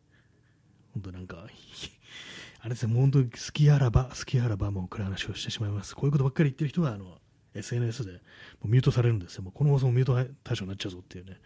[0.95, 1.47] 本当なんか
[2.61, 5.97] あれですね、もう本当に好きあらば、好きあらばもう暗い話をしてしまいます。
[5.97, 7.21] こういうことばっかり言ってる人は、あの、
[7.55, 8.19] SNS でも
[8.65, 9.43] うミュートされるんですよ。
[9.43, 11.39] もうこの放送もミュート対象になっちゃうぞっていうね、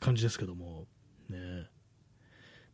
[0.00, 0.86] 感じですけども、
[1.28, 1.68] ね。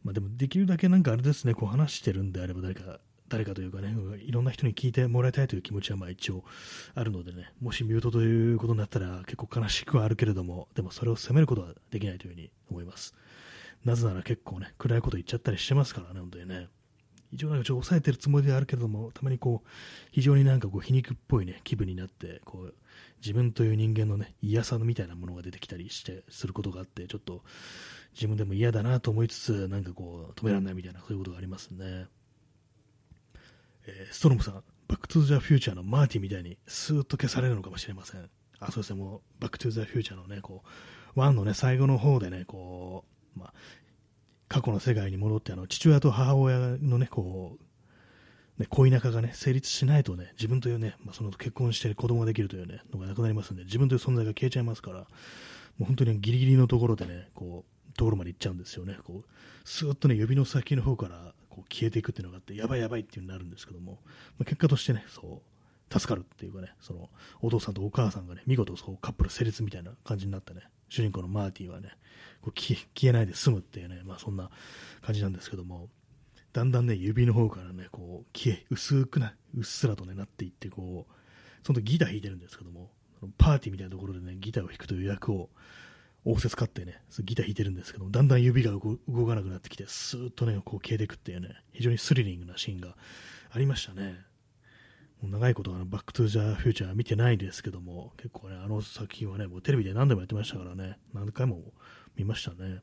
[0.05, 6.45] まあでもできるだけなんかあれですね、こう話してるんであれば誰か、誰かというかね、いろんな人に聞いてもらいたいという気持ちはまあ一応
[6.95, 13.15] あるのでね、もしミュートということになったら結構悲しくはあるけれども、でもそれを責めることはできないというふうに思います。
[13.85, 16.69] なぜなら結構ね、暗いこと言っちゃったりしてますからね、本当にね。
[17.33, 19.69] 一応なんかちょっと抑えてるつもりではあるけれども、たまにこう、
[20.13, 22.75] 非常になんかこう皮肉っぽいね、気分になって、こう、
[23.21, 27.43] 自分という人間のね、嫌さみたいなものが出てきたりして、することがあって、ちょっと
[28.15, 32.07] 自分でも嫌だなと思いつつ、なんかこう、止められないみたいな、そういうことがありますね。
[33.87, 38.31] えー、ストロムさん、バックトゥーザフューチャーのマーティみたいにスーッと消されるのかもしれません。
[38.61, 40.63] あ、そうですね、もう、バックトゥーザフューチャーのね、こ
[41.17, 43.53] う、ワンのね、最後の方でね、こう、まあ、
[44.49, 55.07] 過去の世界に戻って、あの、父親と母親のね、こう、ね、恋仲がね、成立しないとね、自分というね、まあ、その結婚して子供ができるというね、のがなくなりますんで、自分という存在が消えちゃいますから、も
[55.83, 58.97] う本当にギリギリのところでね、こう、ところまで行っちゃうんですよね。
[59.05, 64.01] こう、スーッとね、指の先の方からこう消えていくっていうのがあって、やばいやばいっていうになるんですけども、
[64.39, 67.09] まあ、結果としてね、そう、助かるっていうかね、その、
[67.41, 71.91] お父さんとお母さんがね、見事そうカップル成立みたいな感じになってね、主人公のマーティはね、
[72.45, 74.51] こう消えないで済むっていうね、まあそんな
[75.01, 75.89] 感じなんですけども、
[76.53, 81.13] だんだんね、指の方からね、こう、消え、薄くな、うっすらとね、なっていって、こう、
[81.67, 82.91] その時ギター弾いてるんですけども、
[83.39, 85.49] パーティーみたいなところでね、ギターを弾くという役を、
[86.27, 88.81] 応接買ってね、ギター弾いてるんですけども、だんだん指が動
[89.27, 92.95] かなくなってきて、スーッとね、こう消えていくっていうね、非常にスリリングなシーンが
[93.51, 94.19] ありましたね。
[95.23, 101.73] 長いことあのバックトゥーザフューチャー見てないですけども、結構ね、あの作品はね、もうテレビで何度もやってましたからね、何回も
[102.17, 102.83] 見ましたね。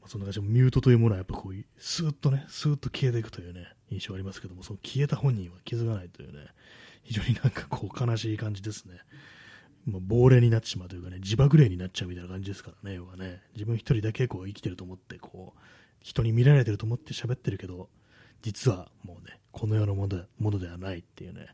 [0.00, 6.46] まあ、そんな感じでミュートというものはやっぱこう、スーッとね、スーッと消えていくというね、印象ありますけども、その消えた本人は気づかないというね、
[7.02, 8.94] 非常になんかこう悲しい感じですね。
[9.86, 15.60] まあ、亡霊になってしまうというかね、地縛霊になっちゃうみたいな感じですからね、要はね、自分一人だけこう生きてると思って、こう、
[16.00, 17.88] 人に見られてると思って喋ってるけど、
[18.42, 21.48] 実はもうね、この世のものでものではないっていうね、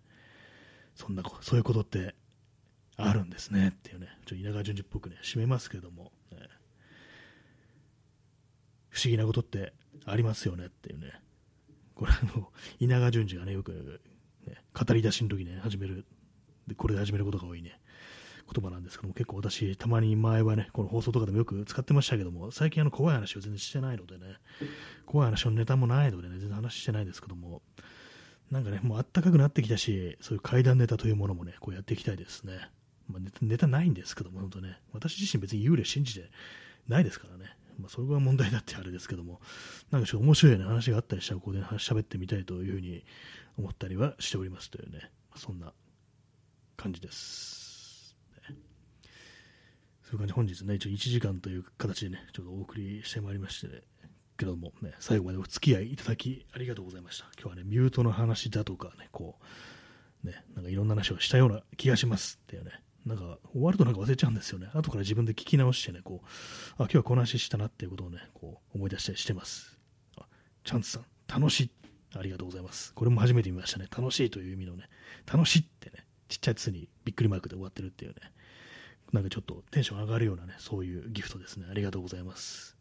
[0.94, 2.14] そんな、そういうことって
[2.96, 6.12] あるんですねっていうね、ちょっと稲川淳二っぽくね、締めますけども、
[8.90, 9.72] 不思議なことって
[10.04, 11.12] ありますよねっていうね、
[11.94, 14.00] これあの、稲川淳二がね、よく、
[14.46, 16.04] ね、語り出しの時ね、始める、
[16.66, 17.80] で、これで始めることが多いね、
[18.52, 24.36] 言葉なんですけども、結構私、たまに前はね、この放送とかでもよく使ってましたけども、最近あの怖い話を全然してないのでね、
[25.06, 27.62] 怖い話のネタもないのでね、全然話してないですけども、
[28.50, 32.68] なんかね、もうあったかくなってきたし、そういう怪談ネタというものもね、こうやっていきたいですね。
[33.12, 36.30] まあ、ネタネタないんですけども、本当ね、私自身別に幽霊信じて
[36.88, 37.56] ないですからね。
[37.78, 39.40] まあ、それが問題だってあれですけども、
[39.90, 43.04] なんかちょっと面白いような話があったりしたら、ここで喋ってみたいというふうに
[43.58, 45.72] 思ったりはしておりますというね、そんな
[46.76, 47.62] 感じです。
[50.12, 53.82] そういう感じ本日ね、一応1時間という形でね、ちょっとお送りしてまいりまして、ね、
[54.36, 57.24] けども、ね、最後までお付き合いいただきありがとうございました。
[57.40, 59.38] 今日はね、ミュートの話だとかね、こ
[60.22, 62.72] う、ね、なんかいろんな話をしたような気がしますっていうね、
[63.06, 64.68] なんか終わるとなんか忘れちゃうんですよね。
[64.74, 66.26] 後から自分で聞き直してね、こう、
[66.74, 69.78] あ、今日はこの話したなっていうことをね、こう思い出したりしてます。
[70.16, 70.26] あ、
[70.64, 71.70] チャンツさん、楽しい。
[72.14, 72.92] ありがとうございます。
[72.94, 73.86] これも初めて見ましたね。
[73.90, 74.88] 楽しいという意味のね、
[75.30, 78.16] 楽しいってね、ちっちゃいつにびっくりマークで終わってるっていうね、
[79.12, 81.66] なんかちょっとテンション上がるようなね、そういうギフトですね。
[81.70, 82.76] ありがとうございます。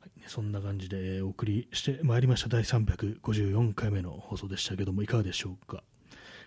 [0.00, 5.84] はい、そんな感じでお送りしてまいりました第354回目の放送でしたけども、いかがでしょうか。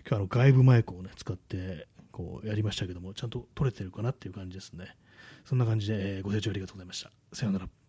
[0.07, 4.95] 今日あの外部マイクをね、使ってこうやりましたけども、ちゃんと取れてるかなっていう感じですね。
[5.43, 7.11] そんな感じでご清聴ありがとうございました。
[7.33, 7.82] さようなら。